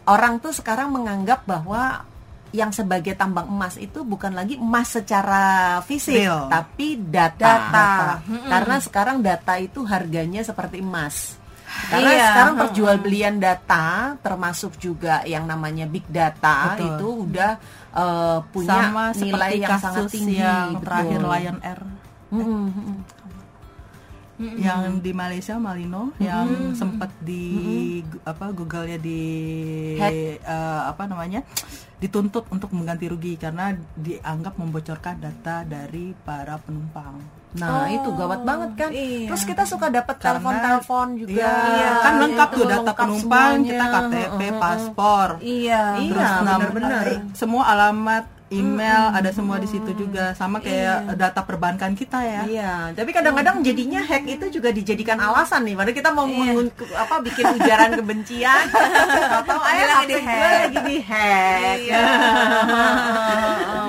orang 0.10 0.41
tuh 0.41 0.49
sekarang 0.49 0.89
menganggap 0.89 1.45
bahwa 1.45 2.10
yang 2.52 2.72
sebagai 2.76 3.16
tambang 3.16 3.48
emas 3.48 3.80
itu 3.80 4.04
bukan 4.04 4.36
lagi 4.36 4.60
emas 4.60 4.92
secara 5.00 5.80
fisik, 5.88 6.20
Real. 6.20 6.52
tapi 6.52 7.00
data. 7.00 7.40
Data. 7.72 7.90
Karena 8.28 8.76
sekarang 8.84 9.18
data 9.24 9.56
itu 9.56 9.84
harganya 9.88 10.44
seperti 10.44 10.84
emas. 10.84 11.40
Karena 11.88 12.12
Iya, 12.12 12.26
sekarang 12.36 12.56
perjualbelian 12.68 13.36
data 13.40 14.20
termasuk 14.20 14.76
juga 14.76 15.24
yang 15.24 15.48
namanya 15.48 15.88
big 15.88 16.04
data 16.12 16.76
Betul. 16.76 16.84
itu 16.92 17.08
udah 17.32 17.52
eh, 17.96 18.38
punya 18.52 18.92
sama 18.92 19.04
nilai 19.16 19.52
yang 19.56 19.80
sangat 19.80 20.12
tinggi 20.12 20.36
yang 20.44 20.76
betul. 20.76 20.84
terakhir 20.84 21.22
Lion 21.24 21.60
Air 21.64 21.82
Mm, 22.32 22.48
mm, 22.48 23.20
mm. 24.41 24.58
yang 24.58 24.82
di 24.97 25.12
Malaysia 25.12 25.56
Malino 25.56 26.10
yang 26.17 26.47
sempat 26.73 27.13
di 27.19 27.45
gu- 28.01 28.23
apa 28.23 28.49
Google-nya 28.49 28.97
di 28.97 29.21
Hack. 29.95 30.12
eh, 30.12 30.38
apa 30.84 31.04
namanya 31.06 31.45
dituntut 31.95 32.49
untuk 32.49 32.71
mengganti 32.71 33.06
rugi 33.06 33.34
karena 33.36 33.69
dianggap 33.93 34.58
membocorkan 34.58 35.15
data 35.17 35.62
dari 35.62 36.17
para 36.17 36.58
penumpang. 36.58 37.21
Nah 37.51 37.84
Oh, 37.84 37.86
itu 37.86 38.10
gawat 38.12 38.41
banget 38.41 38.71
kan. 38.75 38.89
iya. 38.89 39.27
Terus 39.27 39.43
kita 39.43 39.63
suka 39.63 39.88
dapat 39.88 40.17
telepon-telepon 40.17 41.08
juga. 41.15 41.36
Iya, 41.36 41.51
Iya, 41.51 41.89
kan 41.99 42.13
lengkap 42.17 42.49
tuh 42.49 42.63
data 42.63 42.75
lengkap 42.80 42.95
penumpang, 42.97 43.49
semuanya. 43.51 43.67
kita 43.67 43.86
KTP, 43.86 44.39
paspor, 44.58 45.27
Iya. 45.38 45.82
Iya, 45.99 46.10
terus 46.10 46.32
nam- 46.39 46.41
benar-benar. 46.63 47.06
semua 47.34 47.63
alamat, 47.67 48.23
email 48.52 49.10
ada 49.10 49.32
semua 49.32 49.56
di 49.56 49.66
situ 49.66 49.92
juga, 49.94 50.32
sama 50.34 50.60
kayak 50.60 51.16
data 51.16 51.42
perbankan 51.42 51.92
kita 51.92 52.20
ya. 52.20 52.42
Iya, 52.44 52.74
tapi 52.92 53.10
kadang-kadang 53.10 53.60
jadinya 53.62 54.02
hack 54.02 54.28
itu 54.30 54.46
juga 54.52 54.70
dijadikan 54.70 55.18
alasan 55.18 55.64
nih. 55.64 55.74
Padahal 55.74 55.96
kita 55.96 56.10
mau 56.10 56.26
Iya. 56.26 56.38
mengun- 56.38 56.70
apa 56.94 57.16
bikin 57.22 57.46
ujaran 57.54 57.92
kebencian 57.96 58.66
atau 59.40 59.56
gue 59.56 59.72
hack. 59.72 59.88
lagi 59.88 60.06
di 60.82 60.98
hack. 61.00 61.78
Iya. 61.82 62.04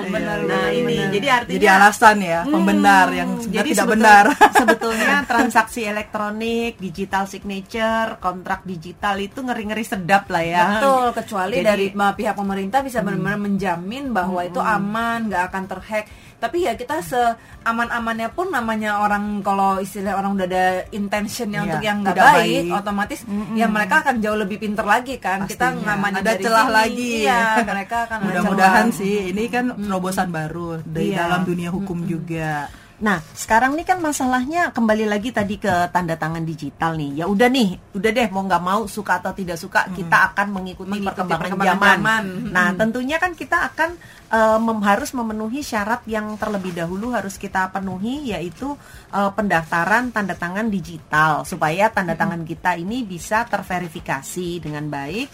benar. 0.05 0.37
Iya, 0.39 0.45
Nah, 0.45 0.65
iya, 0.65 0.75
ini 0.75 0.95
benar. 0.95 1.11
jadi 1.11 1.27
artinya 1.33 1.55
Jadi 1.55 1.67
alasan 1.69 2.17
ya, 2.19 2.39
pembenar 2.45 3.07
yang 3.11 3.29
Hmm, 3.29 3.41
sebenarnya 3.41 3.63
tidak 3.65 3.77
sebetul- 3.77 3.93
benar. 3.95 4.25
sebetulnya 4.59 5.13
transaksi 5.23 5.81
elektronik, 5.83 6.71
digital 6.77 7.23
signature, 7.25 8.09
kontrak 8.19 8.61
digital 8.63 9.15
itu 9.17 9.39
ngeri-ngeri 9.39 9.83
sedap 9.83 10.27
lah 10.29 10.43
ya. 10.43 10.65
Betul, 10.73 11.05
kecuali 11.13 11.55
Jadi- 11.55 11.65
dari 11.65 11.85
pihak 11.93 12.35
pemerintah 12.35 12.79
bisa 12.81 12.99
benar-benar 12.99 13.39
menjamin 13.39 14.05
bahwa 14.09 14.39
itu 14.53 14.61
aman, 14.61 15.19
nggak 15.25 15.43
akan 15.49 15.63
terhack. 15.67 16.05
Tapi 16.37 16.57
ya 16.61 16.75
kita 16.75 16.99
seaman-amannya 16.99 18.27
pun 18.29 18.47
namanya 18.47 18.99
orang 18.99 19.39
kalau 19.39 19.79
istilah 19.79 20.13
orang 20.13 20.35
udah 20.35 20.43
ada 20.45 20.65
intentionnya 20.89 21.57
Iya, 21.57 21.65
untuk 21.65 21.81
yang 21.81 21.97
nggak 22.03 22.15
baik, 22.15 22.35
baik. 22.67 22.75
otomatis 22.75 23.19
ya 23.53 23.65
mereka 23.65 23.95
akan 24.03 24.15
jauh 24.19 24.35
lebih 24.35 24.57
pinter 24.59 24.83
lagi 24.83 25.15
kan. 25.17 25.43
Kita 25.43 25.71
Pastinya. 25.71 25.87
namanya 25.89 26.19
ada 26.19 26.29
dari 26.29 26.43
celah 26.43 26.65
sini, 26.65 26.75
lagi. 26.75 27.11
Iya, 27.23 27.41
mereka 27.63 27.95
akan 28.05 28.17
Mudah-mudahan 28.27 28.87
sih 28.91 29.15
ini 29.31 29.43
kan 29.47 29.65
terobosan 29.73 30.29
baru 30.29 30.83
dari 30.83 31.09
Iya. 31.09 31.19
dalam 31.23 31.41
dunia 31.43 31.69
hukum 31.69 32.03
juga. 32.03 32.67
Nah, 33.03 33.19
sekarang 33.35 33.75
nih 33.75 33.83
kan 33.83 33.99
masalahnya 33.99 34.71
kembali 34.71 35.03
lagi 35.11 35.35
tadi 35.35 35.59
ke 35.59 35.91
tanda 35.91 36.15
tangan 36.15 36.47
digital 36.47 36.95
nih. 36.95 37.19
Ya 37.19 37.25
udah 37.27 37.51
nih, 37.51 37.75
udah 37.91 38.11
deh 38.15 38.27
mau 38.31 38.47
nggak 38.47 38.63
mau 38.63 38.87
suka 38.87 39.19
atau 39.19 39.35
tidak 39.35 39.59
suka 39.59 39.91
kita 39.91 40.31
akan 40.31 40.47
mengikuti, 40.55 40.87
Mengikuti 40.87 41.11
perkembangan, 41.11 41.41
perkembangan 41.43 41.75
zaman. 41.75 41.97
zaman. 41.99 42.23
Nah, 42.55 42.67
Mm-mm. 42.71 42.79
tentunya 42.79 43.17
kan 43.19 43.35
kita 43.35 43.57
akan 43.75 43.89
eh, 44.31 44.59
mem- 44.63 44.83
harus 44.87 45.11
memenuhi 45.11 45.59
syarat 45.59 46.07
yang 46.07 46.39
terlebih 46.39 46.71
dahulu 46.71 47.11
harus 47.11 47.35
kita 47.35 47.75
penuhi 47.75 48.31
yaitu 48.31 48.71
eh, 49.11 49.31
pendaftaran 49.35 50.15
tanda 50.15 50.39
tangan 50.39 50.71
digital 50.71 51.43
supaya 51.43 51.91
tanda 51.91 52.15
tangan 52.15 52.47
kita 52.47 52.79
ini 52.79 53.03
bisa 53.03 53.43
terverifikasi 53.51 54.63
dengan 54.63 54.87
baik 54.87 55.27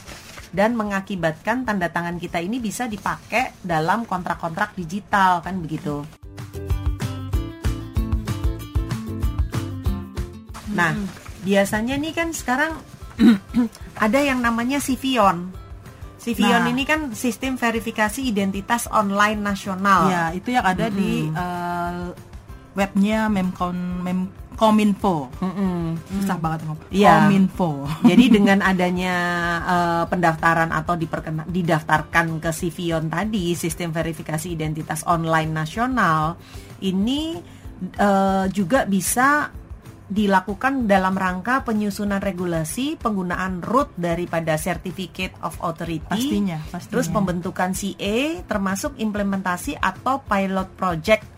dan 0.49 0.73
mengakibatkan 0.73 1.69
tanda 1.69 1.93
tangan 1.93 2.17
kita 2.17 2.41
ini 2.41 2.57
bisa 2.57 2.89
dipakai 2.89 3.61
dalam 3.61 4.09
kontrak-kontrak 4.09 4.73
digital 4.73 5.45
kan 5.45 5.61
begitu. 5.61 6.01
Nah, 10.71 10.93
biasanya 11.41 11.95
nih 11.95 12.13
kan 12.13 12.29
sekarang 12.31 12.77
ada 14.05 14.19
yang 14.19 14.39
namanya 14.39 14.79
Sivion. 14.79 15.51
Sivion 16.19 16.67
Nah. 16.67 16.71
ini 16.71 16.83
kan 16.83 17.15
sistem 17.15 17.55
verifikasi 17.55 18.19
identitas 18.19 18.91
online 18.91 19.39
nasional. 19.39 20.11
Ya, 20.11 20.23
itu 20.31 20.51
yang 20.51 20.67
ada 20.67 20.91
di 20.91 21.27
eh, 21.27 22.05
webnya 22.75 23.31
Memkon 23.31 24.03
Memkominfo. 24.03 25.31
Mm-mm. 25.39 25.95
Susah 26.19 26.35
banget 26.35 26.67
ngomong. 26.67 26.91
Iya. 26.91 27.23
Kominfo. 27.23 27.87
Jadi 28.11 28.25
dengan 28.29 28.59
adanya 28.59 29.15
eh, 29.63 30.03
pendaftaran 30.11 30.75
atau 30.75 30.99
diperkena- 30.99 31.47
didaftarkan 31.47 32.43
ke 32.43 32.51
Sivion 32.51 33.07
tadi 33.07 33.55
sistem 33.55 33.95
verifikasi 33.95 34.51
identitas 34.51 35.07
online 35.07 35.55
nasional 35.55 36.35
ini 36.83 37.39
eh, 37.95 38.45
juga 38.51 38.83
bisa 38.83 39.55
dilakukan 40.09 40.89
dalam 40.89 41.13
rangka 41.13 41.61
penyusunan 41.61 42.17
regulasi 42.17 42.97
penggunaan 42.97 43.61
root 43.61 43.93
daripada 43.93 44.57
Certificate 44.57 45.37
of 45.39 45.53
Authority 45.61 46.01
Pastinya, 46.01 46.57
pastinya. 46.65 46.89
terus 46.89 47.07
pembentukan 47.07 47.71
CA 47.71 48.17
termasuk 48.43 48.97
implementasi 48.97 49.77
atau 49.77 50.17
pilot 50.19 50.65
project 50.73 51.29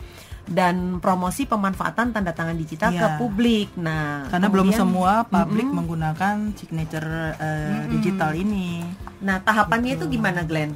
dan 0.48 0.98
promosi 0.98 1.44
pemanfaatan 1.46 2.12
tanda 2.12 2.32
tangan 2.32 2.56
digital 2.56 2.92
ke 2.92 3.00
Iya. 3.06 3.16
publik. 3.16 3.76
Nah, 3.76 4.28
Karena 4.28 4.48
belum 4.48 4.72
kemudian- 4.72 4.80
semua 4.82 5.12
publik 5.24 5.68
Mm-mm. 5.68 5.78
menggunakan 5.78 6.36
signature 6.56 7.08
eh, 7.38 7.88
digital 7.92 8.32
ini. 8.34 8.84
Nah, 9.22 9.40
tahapannya 9.40 9.96
itu 9.96 10.08
gimana, 10.08 10.44
Glenn? 10.44 10.74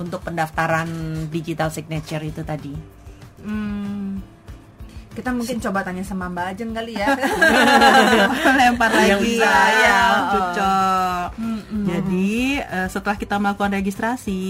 Untuk 0.00 0.24
pendaftaran 0.24 0.88
digital 1.28 1.68
signature 1.68 2.24
itu 2.24 2.40
tadi. 2.40 2.72
Hmm, 3.40 3.79
kita 5.20 5.30
mungkin 5.30 5.60
coba 5.68 5.84
tanya 5.84 6.00
sama 6.00 6.32
Mbak 6.32 6.46
Ajeng 6.56 6.72
kali 6.72 6.92
ya. 6.96 7.08
lempar 8.58 8.90
lagi 8.90 9.12
Yang 9.12 9.20
bisa, 9.20 9.52
ya. 9.76 10.00
cocok. 10.32 11.28
Jadi 11.70 12.30
eh, 12.58 12.88
setelah 12.88 13.16
kita 13.16 13.36
melakukan 13.36 13.72
registrasi 13.76 14.40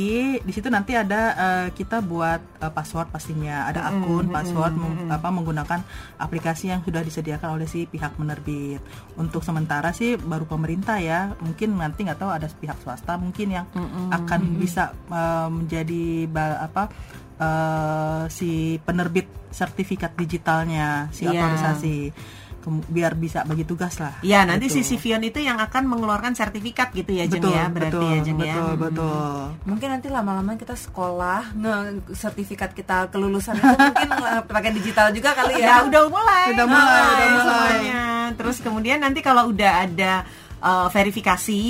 di 0.41 0.53
situ 0.55 0.71
nanti 0.71 0.95
ada 0.95 1.21
eh, 1.35 1.67
kita 1.75 2.01
buat 2.01 2.41
eh, 2.63 2.73
password 2.73 3.11
pastinya. 3.11 3.67
Ada 3.67 3.91
akun 3.91 4.31
password 4.31 4.75
meng- 4.75 5.11
apa 5.11 5.29
menggunakan 5.29 5.81
aplikasi 6.17 6.71
yang 6.71 6.81
sudah 6.81 7.03
disediakan 7.03 7.59
oleh 7.59 7.67
si 7.67 7.85
pihak 7.85 8.15
penerbit. 8.15 8.81
Untuk 9.19 9.43
sementara 9.43 9.91
sih 9.91 10.17
baru 10.17 10.47
pemerintah 10.47 10.97
ya. 11.03 11.35
Mungkin 11.43 11.77
nanti 11.77 12.07
nggak 12.07 12.21
tahu 12.21 12.31
ada 12.31 12.47
pihak 12.49 12.79
swasta 12.81 13.19
mungkin 13.19 13.53
yang 13.53 13.67
akan 14.11 14.41
bisa 14.57 14.95
eh, 15.11 15.49
menjadi 15.51 16.29
apa 16.61 16.89
eh, 17.41 18.23
si 18.29 18.51
penerbit 18.79 19.27
sertifikat 19.51 20.13
digitalnya 20.15 21.09
si 21.11 21.25
Iya. 21.25 21.41
otorisasi 21.41 21.97
biar 22.87 23.17
bisa 23.17 23.41
bagi 23.43 23.65
tugas 23.65 23.97
lah. 23.97 24.21
Ya, 24.21 24.45
nanti 24.45 24.69
Gitu. 24.69 24.85
si 24.85 24.93
Sivion 24.93 25.25
itu 25.25 25.41
yang 25.41 25.57
akan 25.57 25.89
mengeluarkan 25.89 26.37
sertifikat 26.37 26.93
gitu 26.93 27.09
ya, 27.11 27.25
Jeng 27.25 27.41
betul, 27.41 27.57
ya, 27.57 27.65
berarti 27.67 27.97
betul, 27.97 28.05
ya, 28.07 28.19
Jeng 28.21 28.37
ya. 28.37 28.45
betul, 28.53 28.71
betul. 28.77 29.33
mungkin 29.65 29.89
nanti 29.91 30.07
lama-lama 30.07 30.53
kita 30.55 30.77
sekolah 30.77 31.57
nge 31.57 31.75
sertifikat 32.13 32.71
kita 32.71 33.09
kelulusan 33.09 33.57
itu 33.57 33.65
mungkin 33.65 34.09
eh, 34.29 34.43
pakai 34.45 34.71
digital 34.71 35.09
juga 35.09 35.33
kali 35.33 35.57
Ya, 35.57 35.81
ya. 35.81 35.89
udah 35.89 36.03
mulai. 36.07 36.45
Udah 36.53 36.67
mulai, 36.69 37.01
udah 37.01 37.29
mulai. 37.33 37.41
semuanya. 37.41 38.03
Terus 38.37 38.57
kemudian 38.61 38.99
nanti 39.01 39.21
kalau 39.21 39.49
udah 39.49 39.73
ada 39.83 40.13
eh, 40.61 40.89
verifikasi, 40.93 41.63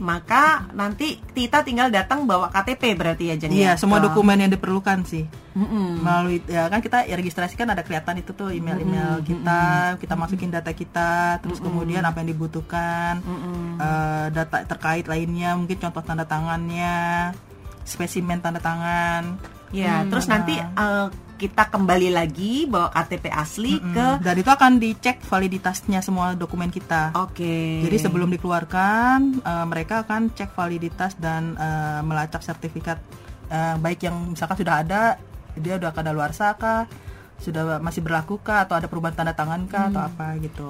maka 0.00 0.66
nanti 0.72 1.20
kita 1.20 1.60
tinggal 1.62 1.92
datang 1.92 2.24
bawa 2.24 2.48
KTP 2.48 2.96
berarti 2.96 3.24
ya, 3.30 3.36
Jeng 3.36 3.52
ya. 3.52 3.60
Iya, 3.60 3.72
semua 3.76 4.00
dokumen 4.00 4.40
yang 4.40 4.52
diperlukan 4.52 5.04
sih. 5.04 5.28
Mm-mm. 5.58 6.06
Melalui 6.06 6.38
ya 6.46 6.70
kan 6.70 6.78
kita 6.78 7.04
ya 7.04 7.18
registrasi 7.18 7.58
kan 7.58 7.66
ada 7.68 7.82
kelihatan 7.82 8.22
itu 8.22 8.30
tuh 8.30 8.54
email-email 8.54 9.26
kita, 9.26 9.60
kita 9.98 10.14
masukin 10.14 10.54
data 10.54 10.70
kita, 10.70 11.42
terus 11.42 11.58
kemudian 11.58 12.06
apa 12.06 12.22
yang 12.22 12.30
dibutuhkan, 12.32 13.20
eh, 13.76 14.26
data 14.32 14.64
terkait 14.64 15.04
lainnya, 15.10 15.58
mungkin 15.58 15.76
contoh 15.82 16.00
tanda 16.00 16.24
tangannya, 16.24 17.34
spesimen 17.82 18.38
tanda 18.38 18.62
tangan. 18.62 19.57
Ya, 19.72 20.04
terus 20.08 20.26
nanti 20.26 20.56
eh, 20.56 21.06
kita 21.38 21.70
kembali 21.70 22.10
lagi 22.10 22.66
bawa 22.66 22.90
KTP 22.90 23.30
asli 23.30 23.78
Mm, 23.78 23.94
ke 23.94 24.06
dan 24.26 24.34
itu 24.34 24.50
akan 24.50 24.72
dicek 24.82 25.22
validitasnya 25.22 26.02
semua 26.02 26.34
dokumen 26.34 26.66
kita. 26.68 27.14
Oke. 27.14 27.78
Jadi 27.86 27.96
sebelum 27.96 28.28
dikeluarkan, 28.34 29.18
eh, 29.46 29.66
mereka 29.70 30.02
akan 30.02 30.34
cek 30.34 30.52
validitas 30.58 31.14
dan 31.16 31.54
eh, 31.54 32.00
melacak 32.02 32.42
sertifikat 32.42 32.98
eh, 33.48 33.74
baik 33.78 34.02
yang 34.02 34.34
misalkan 34.34 34.58
sudah 34.58 34.82
ada, 34.82 35.02
dia 35.54 35.78
udah 35.78 35.94
kadaluarsa 35.94 36.58
kah, 36.58 36.90
sudah 37.38 37.78
masih 37.78 38.02
berlaku 38.02 38.42
kah, 38.42 38.66
atau 38.66 38.74
ada 38.74 38.90
perubahan 38.90 39.14
tanda 39.14 39.32
tangan 39.32 39.70
kah, 39.70 39.88
atau 39.94 40.02
apa 40.10 40.26
gitu. 40.42 40.68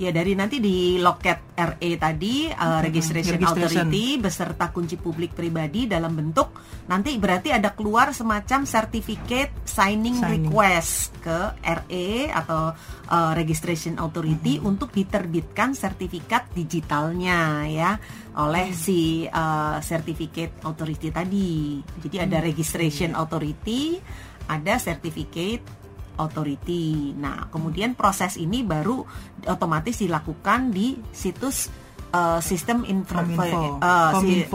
Ya 0.00 0.16
dari 0.16 0.32
nanti 0.32 0.64
di 0.64 0.96
loket 0.96 1.52
RE 1.52 1.90
tadi 2.00 2.48
uh, 2.48 2.80
registration, 2.80 3.36
registration. 3.36 3.84
authority 3.84 4.16
beserta 4.16 4.72
kunci 4.72 4.96
publik 4.96 5.36
pribadi 5.36 5.84
dalam 5.84 6.16
bentuk 6.16 6.56
nanti 6.88 7.20
berarti 7.20 7.52
ada 7.52 7.76
keluar 7.76 8.16
semacam 8.16 8.64
certificate 8.64 9.52
signing, 9.68 10.16
Signing. 10.16 10.48
request 10.48 11.20
ke 11.20 11.52
RE 11.60 12.32
atau 12.32 12.72
uh, 13.12 13.32
registration 13.36 14.00
authority 14.00 14.56
untuk 14.56 14.88
diterbitkan 14.88 15.76
sertifikat 15.76 16.48
digitalnya 16.56 17.68
ya 17.68 18.00
oleh 18.40 18.72
si 18.72 19.28
uh, 19.28 19.84
certificate 19.84 20.64
authority 20.64 21.12
tadi. 21.12 21.76
Jadi 22.00 22.16
ada 22.24 22.40
registration 22.40 23.12
authority, 23.12 24.00
ada 24.48 24.80
certificate 24.80 25.79
authority. 26.20 27.16
Nah, 27.16 27.48
kemudian 27.48 27.96
proses 27.96 28.36
ini 28.36 28.60
baru 28.60 29.02
otomatis 29.48 29.98
dilakukan 30.04 30.70
di 30.70 31.00
situs 31.10 31.72
uh, 32.10 32.40
sistem 32.40 32.82
info, 32.82 33.16
Kominfo. 33.16 33.78
uh, 33.78 34.10
si- 34.20 34.46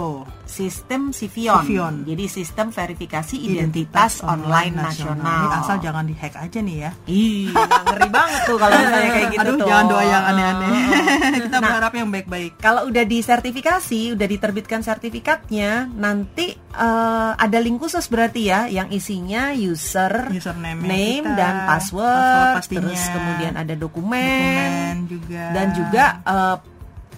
sistem 0.45 1.09
Sivion. 1.09 1.59
Sivion. 1.59 1.95
Jadi 2.03 2.25
sistem 2.27 2.69
verifikasi 2.69 3.35
identitas, 3.35 4.21
online 4.21 4.71
nasional. 4.71 5.41
Ini 5.43 5.57
asal 5.57 5.77
jangan 5.79 6.05
dihack 6.05 6.37
aja 6.37 6.59
nih 6.59 6.77
ya. 6.79 6.91
Ih, 7.05 7.49
ngeri 7.49 8.09
banget 8.09 8.41
tuh 8.45 8.55
kalau 8.55 8.71
misalnya 8.73 9.09
kayak 9.11 9.29
gitu 9.31 9.41
Aduh, 9.41 9.57
tuh. 9.57 9.67
jangan 9.67 9.85
doa 9.87 10.03
yang 10.03 10.23
aneh-aneh. 10.25 10.71
Kita 11.41 11.55
Nah, 11.55 11.61
berharap 11.65 11.93
yang 11.93 12.09
baik-baik. 12.09 12.51
Kalau 12.57 12.81
udah 12.85 13.03
disertifikasi, 13.03 14.01
udah 14.11 14.27
diterbitkan 14.27 14.81
sertifikatnya, 14.81 15.71
nanti 15.89 16.53
eh, 16.53 17.31
ada 17.33 17.57
link 17.57 17.77
khusus 17.77 18.05
berarti 18.05 18.41
ya, 18.45 18.67
yang 18.67 18.87
isinya 18.89 19.49
user, 19.51 20.29
Username 20.29 20.79
name 20.79 21.25
kita, 21.25 21.33
dan 21.33 21.53
password, 21.65 22.05
password 22.05 22.55
pastinya. 22.55 22.81
terus 22.85 23.03
kemudian 23.09 23.53
ada 23.55 23.73
dokumen, 23.73 24.29
Dokumen 24.29 24.97
juga. 25.09 25.43
dan 25.51 25.67
juga 25.71 26.05
eh, 26.21 26.57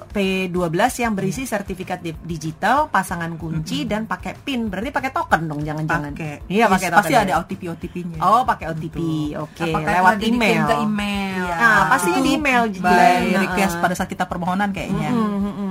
P12 0.08 0.56
yang 0.98 1.14
berisi 1.14 1.44
sertifikat 1.44 2.00
di- 2.00 2.16
digital, 2.18 2.88
pasangan 2.88 3.30
kunci 3.36 3.84
dan 3.84 4.04
pakai 4.04 4.34
PIN. 4.36 4.68
Berarti 4.68 4.90
pakai 4.90 5.12
token 5.12 5.42
dong, 5.46 5.62
jangan-jangan. 5.62 6.12
Iya, 6.48 6.66
pakai 6.68 6.88
token. 6.90 7.00
Pasti 7.00 7.14
ya. 7.14 7.22
ada 7.22 7.34
OTP 7.38 7.62
OTP-nya. 7.68 8.20
Oh, 8.20 8.42
pakai 8.44 8.66
OTP. 8.72 8.98
Oke, 9.38 9.68
Apakah 9.68 9.92
lewat 9.94 10.14
email. 10.24 10.64
ke 10.64 10.76
email. 10.80 11.44
Nah, 11.48 11.82
pastinya 11.88 12.20
di 12.20 12.32
email 12.34 12.62
by 12.74 12.80
Glenn. 12.80 13.24
request 13.44 13.74
pada 13.78 13.94
saat 13.94 14.10
kita 14.10 14.24
permohonan 14.24 14.70
kayaknya. 14.72 15.10
Hmm, 15.12 15.67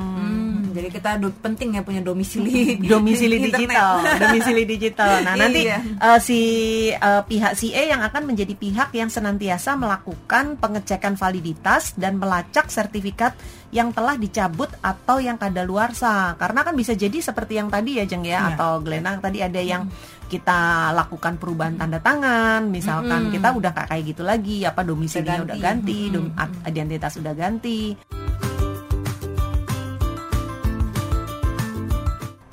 jadi 0.86 0.94
kita 0.94 1.10
do- 1.18 1.34
penting 1.36 1.74
ya 1.74 1.82
punya 1.82 1.98
domisili 1.98 2.78
domisili 2.92 3.42
digital, 3.42 4.06
domisili 4.16 4.62
digital. 4.62 5.10
Nah, 5.20 5.34
nanti 5.42 5.66
Iya. 5.66 5.78
eh, 5.82 6.18
si 6.18 6.40
eh, 6.88 7.22
pihak 7.22 7.52
CA 7.52 7.82
yang 7.88 8.02
akan 8.02 8.22
menjadi 8.24 8.54
pihak 8.54 8.88
yang 8.92 9.10
senantiasa 9.10 9.74
melakukan 9.74 10.54
pengecekan 10.56 11.14
validitas 11.14 11.92
dan 11.94 12.16
melacak 12.16 12.70
sertifikat 12.70 13.34
yang 13.68 13.90
telah 13.90 14.14
dicabut 14.14 14.70
atau 14.78 15.18
yang 15.18 15.34
kadaluarsa. 15.34 16.36
Karena 16.36 16.62
kan 16.62 16.72
bisa 16.72 16.94
jadi 16.94 17.18
seperti 17.18 17.58
yang 17.58 17.66
tadi 17.66 17.98
ya 17.98 18.06
Jeng 18.06 18.22
ya 18.22 18.38
Iya. 18.38 18.54
atau 18.54 18.78
Glenang 18.78 19.18
tadi 19.18 19.42
ada 19.42 19.58
yang 19.58 19.90
kita 20.26 20.90
lakukan 20.92 21.34
perubahan 21.34 21.74
tanda 21.74 21.98
tangan, 21.98 22.66
misalkan 22.66 23.30
kita 23.30 23.50
udah 23.52 23.70
kayak 23.72 24.02
gitu 24.06 24.22
lagi, 24.22 24.62
apa 24.62 24.82
domisilinya 24.82 25.42
Udah 25.42 25.54
udah 25.54 25.58
ganti. 25.58 26.10
ganti, 26.10 26.14
dom- 26.14 26.34
identitas 26.62 27.12
udah 27.16 27.34
ganti. 27.34 27.94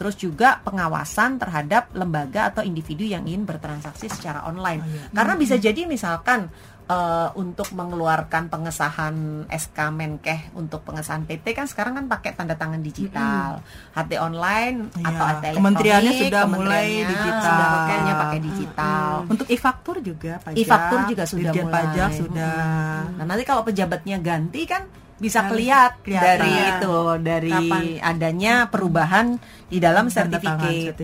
Terus 0.04 0.20
juga 0.20 0.60
pengawasan 0.60 1.40
terhadap 1.40 1.88
lembaga 1.94 2.52
atau 2.52 2.60
individu 2.60 3.08
yang 3.08 3.24
ingin 3.24 3.48
bertransaksi 3.48 4.12
secara 4.12 4.44
online. 4.44 4.84
Oh, 4.84 4.90
iya. 4.90 5.08
Karena 5.14 5.34
bisa 5.34 5.56
jadi 5.56 5.88
misalkan 5.88 6.52
eh, 6.84 7.30
untuk 7.34 7.72
mengeluarkan 7.72 8.52
pengesahan 8.52 9.16
SK 9.48 9.80
Menkeh 9.90 10.52
untuk 10.54 10.84
pengesahan 10.84 11.24
PT 11.24 11.56
kan 11.56 11.64
sekarang 11.64 11.96
kan 11.96 12.12
pakai 12.12 12.36
tanda 12.36 12.52
tangan 12.54 12.84
digital, 12.84 13.64
HT 13.94 14.12
online 14.18 14.92
Iya, 14.92 15.08
atau 15.08 15.24
HT 15.24 15.32
elektronik. 15.32 15.56
kementeriannya 15.56 16.12
sudah 16.20 16.44
mulai 16.46 16.88
digital. 17.08 17.40
sudah 17.48 17.68
pakainya 17.72 18.14
pakai 18.20 18.40
digital. 18.42 19.08
Untuk 19.26 19.48
e-faktur 19.48 19.96
juga 20.04 20.34
pajak. 20.44 20.60
E-faktur 20.60 21.00
juga 21.08 21.24
sudah 21.24 21.44
Dirjen 21.50 21.66
mulai. 21.66 21.76
pajak 21.80 22.10
sudah. 22.12 22.60
Nah 23.16 23.24
nanti 23.24 23.44
kalau 23.44 23.64
pejabatnya 23.64 24.20
ganti 24.20 24.68
kan 24.68 24.84
bisa 25.24 25.40
Harus 25.40 25.52
kelihat 25.56 25.92
kelihatan. 26.04 26.28
dari 26.28 26.52
itu 26.76 26.96
dari 27.24 27.54
Kapan? 27.56 27.82
adanya 28.04 28.54
perubahan 28.68 29.28
di 29.72 29.80
dalam 29.80 30.12
sertifikat. 30.12 31.00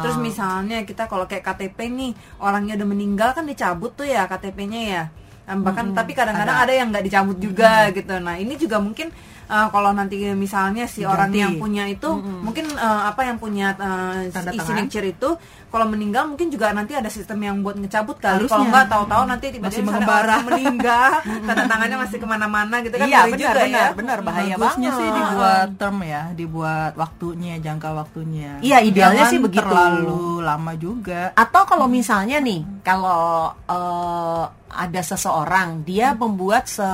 Terus 0.00 0.16
misalnya 0.16 0.80
kita 0.88 1.04
kalau 1.04 1.28
kayak 1.28 1.44
KTP 1.44 1.92
nih 1.92 2.12
orangnya 2.40 2.80
udah 2.80 2.88
meninggal 2.88 3.30
kan 3.36 3.44
dicabut 3.44 3.92
tuh 3.92 4.08
ya 4.08 4.24
KTP-nya 4.24 4.82
ya. 4.88 5.04
Nah, 5.50 5.66
bahkan 5.66 5.90
tapi 5.90 6.14
kadang-kadang 6.14 6.62
ada. 6.62 6.70
yang 6.70 6.94
nggak 6.94 7.04
dicabut 7.04 7.38
juga 7.42 7.90
gitu. 7.90 8.14
Nah 8.22 8.38
ini 8.38 8.54
juga 8.54 8.78
mungkin 8.78 9.10
uh, 9.50 9.66
kalau 9.74 9.90
nanti 9.90 10.22
misalnya 10.38 10.86
si 10.86 11.02
Diganti. 11.02 11.10
orang 11.10 11.30
yang 11.34 11.52
punya 11.58 11.84
itu 11.90 12.06
mungkin 12.22 12.70
uh, 12.78 13.10
apa 13.10 13.26
yang 13.26 13.36
punya 13.42 13.74
uh, 13.74 14.30
tangan. 14.30 14.54
e-signature 14.54 15.10
itu 15.10 15.34
kalau 15.70 15.86
meninggal 15.86 16.26
mungkin 16.26 16.50
juga 16.50 16.74
nanti 16.74 16.98
ada 16.98 17.06
sistem 17.06 17.38
yang 17.46 17.56
buat 17.62 17.78
ngecabut 17.78 18.18
kali. 18.18 18.42
Harusnya. 18.42 18.58
Kalau 18.58 18.66
nggak 18.68 18.86
tahu-tahu 18.90 19.22
nanti 19.30 19.46
tiba-tiba 19.54 19.86
mengembara. 19.86 20.36
meninggal 20.42 21.10
tanda 21.46 21.64
tangannya 21.70 21.96
masih 22.02 22.18
ke 22.18 22.26
mana-mana 22.26 22.76
gitu 22.82 22.94
kan. 22.98 23.06
Iya 23.06 23.20
benar 23.30 23.38
juga 23.38 23.60
benar 23.62 23.70
ya. 23.70 23.88
benar 23.94 24.18
bahaya 24.26 24.54
Bagusnya 24.58 24.90
banget. 24.90 24.98
sih 24.98 25.08
dibuat 25.14 25.68
term 25.78 25.98
ya, 26.02 26.22
dibuat 26.34 26.92
waktunya, 26.98 27.54
jangka 27.62 27.90
waktunya. 27.94 28.50
Iya, 28.60 28.78
idealnya 28.82 29.24
Jangan 29.24 29.32
sih 29.32 29.40
begitu. 29.40 29.62
Terlalu 29.62 30.24
lama 30.42 30.72
juga. 30.74 31.22
Atau 31.38 31.62
kalau 31.64 31.86
misalnya 31.86 32.42
nih, 32.42 32.60
kalau 32.82 33.54
eh, 33.70 34.44
ada 34.70 35.02
seseorang 35.02 35.82
dia 35.82 36.14
membuat 36.14 36.70
se 36.70 36.86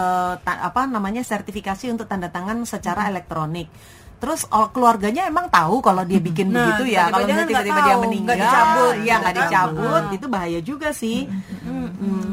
apa 0.44 0.88
namanya 0.88 1.20
sertifikasi 1.20 1.92
untuk 1.92 2.08
tanda 2.08 2.28
tangan 2.32 2.64
secara 2.64 3.08
elektronik. 3.08 3.68
Terus 4.16 4.48
oh, 4.48 4.72
keluarganya 4.72 5.28
emang 5.28 5.52
tahu 5.52 5.84
kalau 5.84 6.00
dia 6.08 6.16
bikin 6.16 6.48
Nah, 6.48 6.72
begitu 6.72 6.96
ya. 6.96 7.12
Kalau 7.12 7.28
dia 7.28 7.44
tiba-tiba 7.44 7.80
dia 7.84 7.96
meninggal, 8.00 8.32
nggak 8.32 8.38
dicabut, 8.40 8.94
ya 9.04 9.14
nggak 9.20 9.36
dicabut, 9.36 10.02
Ah. 10.08 10.16
itu 10.16 10.26
bahaya 10.26 10.60
juga 10.64 10.88
sih. 10.96 11.28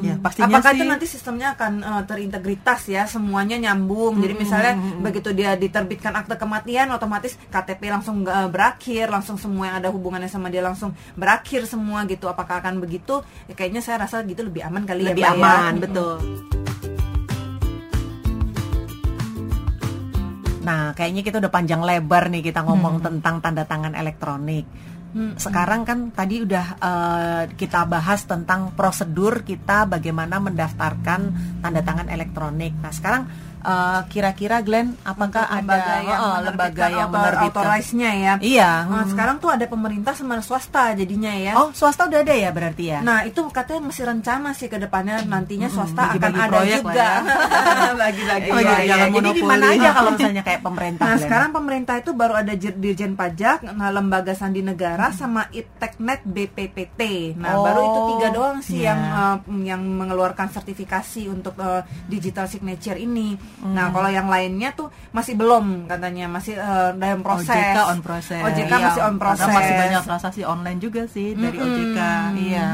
Ya, 0.03 0.19
pastinya 0.19 0.59
Apakah 0.59 0.71
sih 0.75 0.79
itu 0.79 0.85
nanti 0.87 1.05
sistemnya 1.07 1.55
akan 1.55 1.73
eh, 1.79 2.03
terintegritas 2.07 2.87
ya 2.87 3.03
semuanya 3.07 3.55
nyambung. 3.59 4.19
Jadi 4.19 4.33
misalnya 4.35 4.73
begitu 4.99 5.31
dia 5.31 5.55
diterbitkan 5.55 6.11
akte 6.15 6.35
kematian 6.35 6.91
otomatis 6.91 7.35
KTP 7.51 7.87
langsung 7.91 8.23
eh, 8.27 8.47
berakhir, 8.51 9.11
langsung 9.11 9.39
semua 9.39 9.71
yang 9.71 9.77
ada 9.83 9.89
hubungannya 9.91 10.27
sama 10.27 10.47
dia 10.51 10.63
langsung 10.63 10.91
berakhir 11.15 11.67
semua 11.67 12.03
gitu. 12.07 12.27
Apakah 12.27 12.59
akan 12.63 12.79
begitu? 12.83 13.23
Ya, 13.47 13.55
kayaknya 13.55 13.79
saya 13.83 14.03
rasa 14.03 14.23
gitu 14.23 14.43
lebih 14.43 14.63
aman 14.63 14.83
kali 14.83 15.03
Lebih 15.07 15.23
ya, 15.23 15.31
Mbak, 15.35 15.39
ya. 15.39 15.39
aman, 15.39 15.73
betul. 15.79 16.15
Nah, 20.63 20.95
kayaknya 20.95 21.21
kita 21.27 21.37
udah 21.43 21.51
panjang 21.51 21.83
lebar 21.83 22.31
nih 22.31 22.41
kita 22.41 22.63
ngomong 22.63 23.03
tentang 23.03 23.43
tanda 23.43 23.67
tangan 23.67 23.93
elektronik. 23.93 24.65
Sekarang 25.37 25.85
kan 25.85 26.09
tadi 26.09 26.41
udah 26.41 26.65
eh, 26.81 27.43
kita 27.53 27.85
bahas 27.85 28.25
tentang 28.25 28.73
prosedur 28.73 29.45
kita 29.45 29.85
bagaimana 29.85 30.41
mendaftarkan 30.41 31.21
tanda 31.61 31.81
tangan 31.85 32.09
elektronik. 32.09 32.73
Nah, 32.81 32.89
sekarang 32.89 33.29
eh, 33.63 34.01
kira-kira 34.11 34.59
Glenn 34.61 34.93
apakah 35.07 35.47
Untuk 35.47 35.57
ada 35.63 35.75
lembaga 35.79 35.95
yang 36.03 36.19
oh, 36.21 36.37
lembaga 36.43 36.85
yang 36.91 37.09
menerbitkan? 37.09 37.49
authorize-nya 37.49 38.11
ya. 38.13 38.33
Iya. 38.43 38.71
Nah, 38.91 39.05
sekarang 39.07 39.35
tuh 39.39 39.49
ada 39.49 39.65
pemerintah 39.65 40.13
sama 40.13 40.37
swasta 40.43 40.93
jadinya 40.93 41.33
ya. 41.33 41.53
Oh, 41.57 41.71
swasta 41.73 42.05
udah 42.05 42.19
ada 42.21 42.35
ya 42.35 42.49
berarti 42.51 42.83
ya? 42.93 42.99
Nah 43.01 43.23
itu 43.23 43.39
katanya 43.49 43.89
masih 43.89 44.03
rencana 44.05 44.49
sih 44.53 44.67
ke 44.67 44.77
depannya 44.77 45.23
nantinya 45.23 45.71
swasta 45.71 46.13
akan 46.13 46.19
bagi-bagi 46.19 46.41
ada 46.43 46.59
juga 46.77 46.93
ya. 46.93 47.13
bagi-bagi 48.03 48.49
iya. 48.51 48.77
jangan 48.85 49.09
Jadi 49.13 49.29
di 49.33 49.43
mana 49.43 49.65
aja 49.71 49.89
kalau 49.95 50.11
misalnya 50.15 50.43
kayak 50.43 50.61
pemerintah 50.61 51.03
Nah 51.03 51.15
Glenn? 51.15 51.23
sekarang 51.23 51.49
pemerintah 51.55 51.95
itu 51.99 52.11
baru 52.11 52.33
ada 52.39 52.53
Dirjen 52.53 53.13
Pajak, 53.15 53.57
nah, 53.73 53.89
Lembaga 53.93 54.33
Sandi 54.35 54.61
Negara 54.61 55.09
sama 55.15 55.47
Iteknet 55.53 56.21
BPPT. 56.27 57.33
Nah 57.39 57.53
Oh, 57.53 57.61
baru 57.61 57.79
itu 57.85 57.99
tiga 58.17 58.27
doang 58.33 58.57
sih 58.65 58.81
iya. 58.81 58.89
yang 58.91 58.99
uh, 59.13 59.37
yang 59.61 59.81
mengeluarkan 59.85 60.49
sertifikasi 60.49 61.29
untuk 61.29 61.53
uh, 61.61 61.85
digital 62.09 62.49
signature 62.49 62.97
ini. 62.97 63.37
Nah 63.63 63.89
kalau 63.89 64.07
yang 64.07 64.25
lainnya 64.25 64.71
tuh 64.71 64.87
masih 65.09 65.33
belum 65.33 65.85
katanya 65.85 66.25
masih 66.27 66.55
uh, 66.55 66.91
dalam 66.91 67.21
proses. 67.21 67.53
OJK 67.53 67.77
on 67.85 67.99
proses. 67.99 68.41
OJK 68.41 68.67
Iya, 68.67 68.77
masih 68.83 69.01
on 69.01 69.13
Karena 69.13 69.21
proses. 69.21 69.53
masih 69.53 69.73
banyak 69.77 70.01
transaksi 70.03 70.41
online 70.43 70.79
juga 70.79 71.01
sih 71.05 71.31
dari 71.31 71.57
OJK. 71.57 71.99
Iya. 72.35 72.67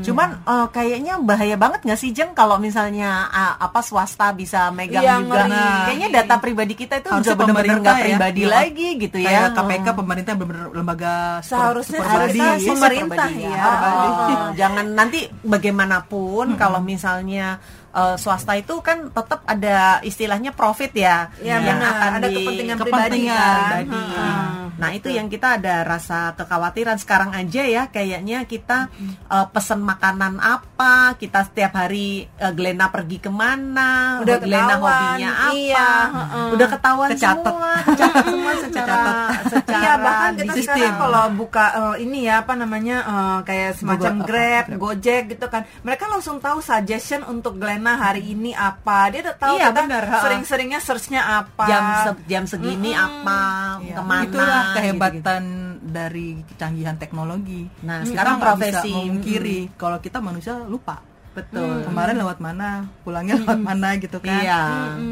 Cuman 0.00 0.28
eh, 0.38 0.66
kayaknya 0.68 1.14
bahaya 1.18 1.54
banget 1.54 1.80
nggak 1.82 1.96
sih 1.96 2.10
Jeng 2.10 2.32
kalau 2.32 2.56
misalnya 2.56 3.24
ah, 3.26 3.56
apa 3.56 3.80
swasta 3.80 4.30
bisa 4.30 4.68
megang 4.70 5.00
Iya, 5.00 5.14
juga. 5.18 5.44
ngeri. 5.44 5.64
Kayaknya 5.86 6.08
data 6.12 6.34
pribadi 6.36 6.74
kita 6.74 6.94
itu 6.98 7.08
Harusnya 7.08 7.24
udah 7.30 7.38
benar-benar 7.38 7.64
nggak 7.64 7.80
pemerintah 7.80 7.94
ya. 7.94 8.04
pribadi 8.04 8.40
Iya. 8.40 8.50
lagi 8.50 8.88
gitu 8.98 9.16
ya. 9.16 9.26
Kayak 9.26 9.48
KPK 9.54 9.86
pemerintah 9.94 10.32
benar-benar 10.34 10.68
lembaga 10.70 11.14
super- 11.38 11.48
Seharusnya 11.54 11.98
super 11.98 12.10
harusnya 12.10 12.44
body. 12.46 12.58
sih 12.58 12.68
pemerintah 12.70 13.26
Pribadi 13.26 13.44
ya. 13.48 13.64
Oh, 13.64 13.76
oh. 14.04 14.48
Jangan 14.54 14.86
nanti 14.92 15.20
bagaimanapun 15.68 16.46
kalau 16.54 16.80
misalnya 16.80 17.58
eh, 17.94 18.16
swasta 18.16 18.52
itu 18.54 18.74
kan 18.80 19.08
tetap 19.08 19.40
ada 19.44 19.76
istilahnya 20.00 20.50
profit 20.50 20.90
ya, 20.92 21.30
Iya, 21.38 21.62
yang 21.62 21.78
benar. 21.78 21.92
akan 21.94 22.10
Ada 22.12 22.26
di 22.26 22.34
kepentingan 22.36 22.76
kepentingan 22.76 23.06
pribadi 23.06 23.20
kan. 23.24 23.62
pribadi. 23.80 24.02
Heeh. 24.12 24.44
Nah 24.74 24.90
itu 24.90 25.06
yang 25.08 25.28
kita 25.28 25.54
ada 25.54 25.74
rasa 25.82 26.18
kekhawatiran 26.34 26.98
sekarang 26.98 27.30
aja 27.30 27.62
ya 27.62 27.82
kayaknya 27.86 28.42
kita 28.44 28.90
eh, 29.24 29.46
pesen 29.48 29.80
makanan 29.80 30.36
apa, 30.36 30.94
kita 31.14 31.44
setiap 31.44 31.72
hari 31.76 32.26
eh, 32.28 32.52
Glena 32.52 32.88
pergi 32.88 33.18
ke 33.18 33.30
mana, 33.30 34.18
Udah 34.18 34.36
Glena 34.36 34.74
ketahuan, 34.74 34.98
hobinya 35.14 35.30
apa, 35.32 35.50
iya, 35.54 35.90
heeh. 36.10 36.48
udah 36.50 36.68
ketahuan 36.68 37.08
Kecatet. 37.08 37.44
semua, 37.46 37.72
kecatet 37.86 38.24
semua 38.26 38.52
secara 38.58 38.98
secara 39.44 39.72
Iya 39.76 39.92
bahkan 39.96 40.32
kita 40.34 40.42
di 40.50 40.60
sekarang 40.60 40.82
sistem. 40.82 40.98
kalau 40.98 41.24
buka 41.32 41.64
eh, 41.72 41.96
ini 42.00 42.18
ya 42.24 42.34
apa 42.40 42.52
namanya 42.54 42.96
eh, 43.04 43.38
kayak 43.44 43.70
semacam 43.76 44.12
Google, 44.12 44.18
apa, 44.18 44.26
Grab, 44.26 44.64
Grab. 44.66 44.78
Gojek 44.80 45.22
gitu 45.30 45.46
kan, 45.46 45.62
mereka 45.80 46.04
langsung 46.08 46.36
tahu 46.38 46.58
suggestion 46.58 47.22
untuk 47.22 47.56
Glena 47.56 47.83
hari 47.90 48.32
ini 48.32 48.50
apa, 48.50 49.12
dia 49.12 49.20
udah 49.20 49.36
tahu 49.36 49.54
Iya, 49.54 49.68
kita 49.68 49.82
sering-seringnya 50.18 50.80
searchnya 50.80 51.20
apa. 51.20 51.64
jam 51.64 51.84
se- 52.02 52.24
jam 52.24 52.44
segini 52.44 52.90
apa, 52.90 53.40
Iya, 53.78 53.94
ke 53.94 54.02
mana, 54.02 54.24
Itulah 54.24 54.62
kehebatan 54.72 55.42
dari 55.84 56.40
kecanggihan 56.44 56.96
teknologi. 56.96 57.68
Nah, 57.82 58.00
sekarang 58.02 58.40
nggak 58.40 58.46
profesi, 58.48 58.72
bisa 58.72 58.80
memungkiri 58.88 59.58
kalau 59.76 60.00
kita 60.00 60.18
manusia 60.18 60.56
lupa. 60.58 61.04
Betul. 61.34 61.82
Kemarin 61.82 62.14
lewat 62.16 62.38
mana, 62.38 62.88
pulangnya 63.02 63.34
lewat 63.36 63.58
mana 63.60 63.98
gitu 63.98 64.18
kan. 64.18 64.38
Iya. 64.38 64.62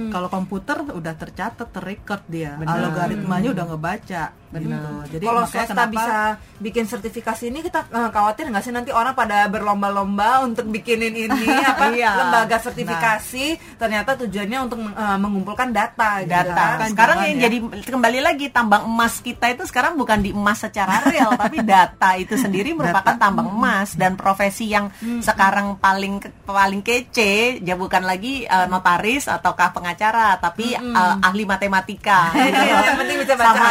Kalau 0.09 0.31
komputer 0.31 0.81
udah 0.81 1.15
tercatat, 1.15 1.69
terrecord 1.69 2.23
dia. 2.27 2.55
Benar. 2.57 2.79
Algoritmanya 2.89 3.51
udah 3.51 3.65
ngebaca. 3.69 4.25
Benar. 4.53 5.09
Gitu. 5.09 5.17
Jadi 5.17 5.25
kalau 5.25 5.43
swasta 5.49 5.73
kenapa 5.73 5.93
bisa 5.97 6.17
bikin 6.61 6.85
sertifikasi 6.85 7.45
ini 7.49 7.59
kita 7.65 7.81
eh, 7.89 8.11
khawatir 8.13 8.45
nggak 8.53 8.63
sih 8.63 8.71
nanti 8.71 8.91
orang 8.93 9.17
pada 9.17 9.49
berlomba-lomba 9.49 10.45
untuk 10.45 10.69
bikinin 10.69 11.15
ini 11.17 11.49
apa 11.73 11.89
Iya. 11.93 12.11
lembaga 12.21 12.57
sertifikasi 12.61 13.47
ternyata 13.81 14.15
tujuannya 14.21 14.59
untuk 14.61 14.79
eh, 14.85 15.19
mengumpulkan 15.19 15.73
data 15.73 16.21
gitu 16.23 16.31
data. 16.31 16.65
Kan 16.79 16.89
sekarang 16.93 17.17
jangan 17.19 17.31
yang 17.33 17.39
ya. 17.41 17.45
jadi 17.49 17.57
kembali 17.89 18.21
lagi 18.21 18.47
tambang 18.53 18.85
emas 18.85 19.15
kita 19.19 19.47
itu 19.51 19.65
sekarang 19.65 19.97
bukan 19.97 20.21
di 20.21 20.31
emas 20.31 20.61
secara 20.61 21.01
real, 21.09 21.33
tapi 21.43 21.65
data 21.65 22.15
itu 22.21 22.37
sendiri 22.37 22.77
merupakan 22.77 23.17
tambang 23.17 23.49
emas 23.49 23.97
dan 23.97 24.15
profesi 24.15 24.69
yang 24.69 24.93
sekarang 25.25 25.81
paling 25.81 26.21
paling 26.45 26.85
kece 26.85 27.59
ya 27.65 27.75
bukan 27.75 28.05
lagi 28.05 28.45
eh, 28.45 28.67
notaris 28.69 29.27
ataukah 29.33 29.73
pengacara, 29.73 30.37
tapi 30.37 30.77
eh, 30.77 31.15
ahli 31.25 31.49
matematika. 31.49 32.31
gitu. 32.37 32.61
Yang 32.93 32.99
penting 32.99 33.17
bisa 33.23 33.35
baca 33.39 33.55
Sama 33.55 33.69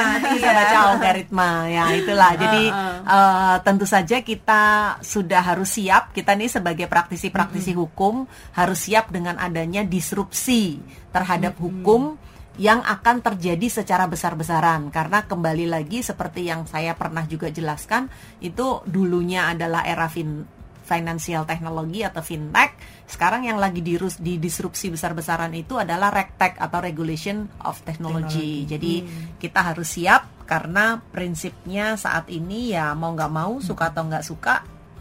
Algoritma. 0.00 0.32
bisa 0.34 0.48
Iya. 0.48 0.56
baca 0.56 0.76
algoritma. 0.90 1.50
Ya 1.68 1.84
itulah. 1.94 2.32
Jadi 2.36 2.64
eh, 3.00 3.56
tentu 3.64 3.86
saja 3.86 4.16
kita 4.24 4.62
sudah 5.04 5.42
harus 5.44 5.70
siap. 5.76 6.10
Kita 6.16 6.32
nih 6.34 6.50
sebagai 6.50 6.86
praktisi-praktisi 6.88 7.76
hukum 7.76 8.24
harus 8.56 8.78
siap 8.88 9.12
dengan 9.12 9.36
adanya 9.36 9.84
disrupsi 9.84 10.80
terhadap 11.12 11.58
hukum 11.58 12.16
yang 12.60 12.84
akan 12.84 13.24
terjadi 13.24 13.80
secara 13.80 14.04
besar-besaran 14.04 14.92
karena 14.92 15.24
kembali 15.24 15.70
lagi 15.70 16.04
seperti 16.04 16.44
yang 16.50 16.68
saya 16.68 16.92
pernah 16.92 17.24
juga 17.24 17.48
jelaskan 17.48 18.10
itu 18.44 18.84
dulunya 18.84 19.48
adalah 19.48 19.86
era 19.86 20.10
fin 20.12 20.44
financial 20.90 21.46
technology 21.46 22.02
atau 22.02 22.18
fintech 22.18 22.74
sekarang 23.06 23.46
yang 23.46 23.62
lagi 23.62 23.78
dirus 23.78 24.18
di 24.18 24.42
disrupsi 24.42 24.90
besar-besaran 24.90 25.54
itu 25.54 25.78
adalah 25.78 26.10
regtech 26.10 26.58
atau 26.58 26.82
regulation 26.82 27.46
of 27.62 27.78
technology. 27.86 28.66
Jadi 28.66 29.06
kita 29.38 29.70
harus 29.70 29.94
siap 29.94 30.46
karena 30.50 30.98
prinsipnya 31.14 31.94
saat 31.94 32.26
ini 32.26 32.74
ya 32.74 32.90
mau 32.98 33.14
nggak 33.14 33.30
mau 33.30 33.62
suka 33.62 33.94
atau 33.94 34.06
nggak 34.06 34.26
suka 34.26 34.54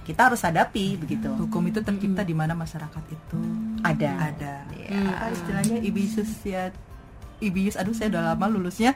kita 0.09 0.25
harus 0.25 0.41
hadapi 0.41 0.97
begitu. 0.97 1.29
Hukum 1.29 1.69
itu 1.69 1.85
tercipta 1.85 2.25
di 2.25 2.33
mana 2.33 2.57
masyarakat 2.57 3.03
itu 3.13 3.39
ada. 3.85 4.33
ada. 4.33 4.53
Ya. 4.73 5.05
Apa 5.05 5.29
istilahnya? 5.29 5.77
Ibisus 5.85 6.33
ya 6.41 6.73
IBIUS. 7.39 7.79
Aduh, 7.79 7.95
saya 7.95 8.11
udah 8.11 8.35
lama 8.35 8.45
lulusnya. 8.51 8.95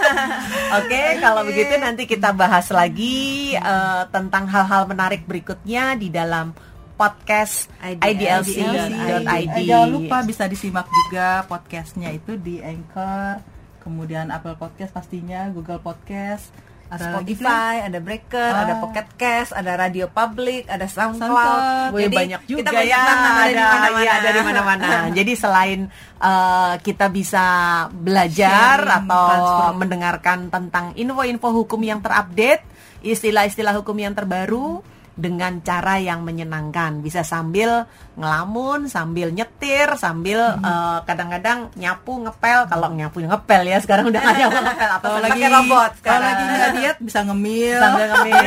Oke, 0.80 1.02
kalau 1.20 1.44
begitu 1.44 1.76
nanti 1.76 2.08
kita 2.08 2.32
bahas 2.32 2.68
lagi 2.72 3.54
eh, 3.54 4.02
tentang 4.10 4.48
hal-hal 4.48 4.88
menarik 4.88 5.28
berikutnya 5.28 5.94
di 5.94 6.08
dalam 6.08 6.56
podcast 6.96 7.68
IDLC. 7.84 8.56
IDLC.id. 8.56 9.56
Jangan 9.68 9.90
lupa 9.92 10.16
bisa 10.24 10.48
disimak 10.48 10.88
juga 10.88 11.44
podcastnya 11.44 12.10
itu 12.10 12.40
di 12.40 12.64
Anchor, 12.64 13.44
kemudian 13.84 14.32
Apple 14.32 14.56
Podcast 14.56 14.96
pastinya, 14.96 15.46
Google 15.52 15.78
Podcast, 15.78 16.50
ada 16.86 17.02
lagi? 17.12 17.34
Spotify, 17.34 17.74
ada 17.82 17.98
Breaker, 17.98 18.50
Ah. 18.50 18.62
ada 18.62 18.74
Pocket 18.78 19.08
Cast, 19.14 19.50
ada 19.50 19.72
Radio 19.74 20.06
Public, 20.06 20.66
ada 20.66 20.86
SoundCloud. 20.86 21.26
SoundCloud. 21.26 21.90
Jadi 21.98 22.16
banyak 22.16 22.40
juga 22.46 22.58
kita 22.62 22.70
banyak 22.72 22.88
ya 22.88 22.96
ada 22.96 23.12
ada, 23.12 23.64
mana-mana. 23.66 24.00
iya, 24.00 24.12
ada 24.16 24.28
di 24.30 24.40
mana-mana. 24.40 24.88
Jadi 25.18 25.32
selain 25.34 25.80
eh, 26.16 26.74
kita 26.80 27.06
bisa 27.08 27.44
belajar 27.90 28.76
Sharing, 28.80 28.98
atau 29.04 29.26
transfer. 29.28 29.72
mendengarkan 29.76 30.38
tentang 30.48 30.84
info-info 30.94 31.48
hukum 31.52 31.80
yang 31.80 32.00
terupdate, 32.00 32.64
istilah-istilah 33.02 33.74
hukum 33.76 33.96
yang 33.96 34.14
terbaru 34.14 34.80
dengan 35.16 35.64
cara 35.64 35.96
yang 35.96 36.22
menyenangkan. 36.22 37.00
Bisa 37.00 37.24
sambil 37.24 37.88
ngelamun, 38.14 38.86
sambil 38.86 39.32
nyetir, 39.32 39.96
sambil 39.96 40.60
eh, 40.60 40.98
kadang-kadang 41.08 41.72
nyapu 41.74 42.20
ngepel. 42.22 42.68
Kalau 42.68 42.92
nyapu 42.92 43.24
ngepel 43.24 43.62
ya 43.66 43.80
sekarang 43.80 44.12
udah 44.12 44.20
nggak 44.20 44.36
nyapu 44.44 44.58
ngepel 44.60 44.90
apa 44.92 45.04
Kalau 45.08 45.18
Pakai 45.18 45.32
lagi 45.32 45.44
robot 45.48 45.90
Kalau 46.04 46.20
lagi 46.22 46.42
nggak 46.44 46.70
diet 46.76 46.98
bisa 47.00 47.20
ngemil. 47.24 47.78
sambil 47.80 48.06
ngemil. 48.12 48.44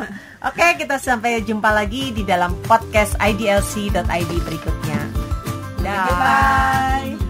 Oke, 0.48 0.66
kita 0.80 0.96
sampai 0.96 1.44
jumpa 1.44 1.68
lagi 1.68 2.16
di 2.16 2.24
dalam 2.24 2.56
podcast 2.64 3.12
idlc.id 3.20 4.32
berikutnya. 4.40 5.00
Dah. 5.84 6.06
Bye. 6.16 7.29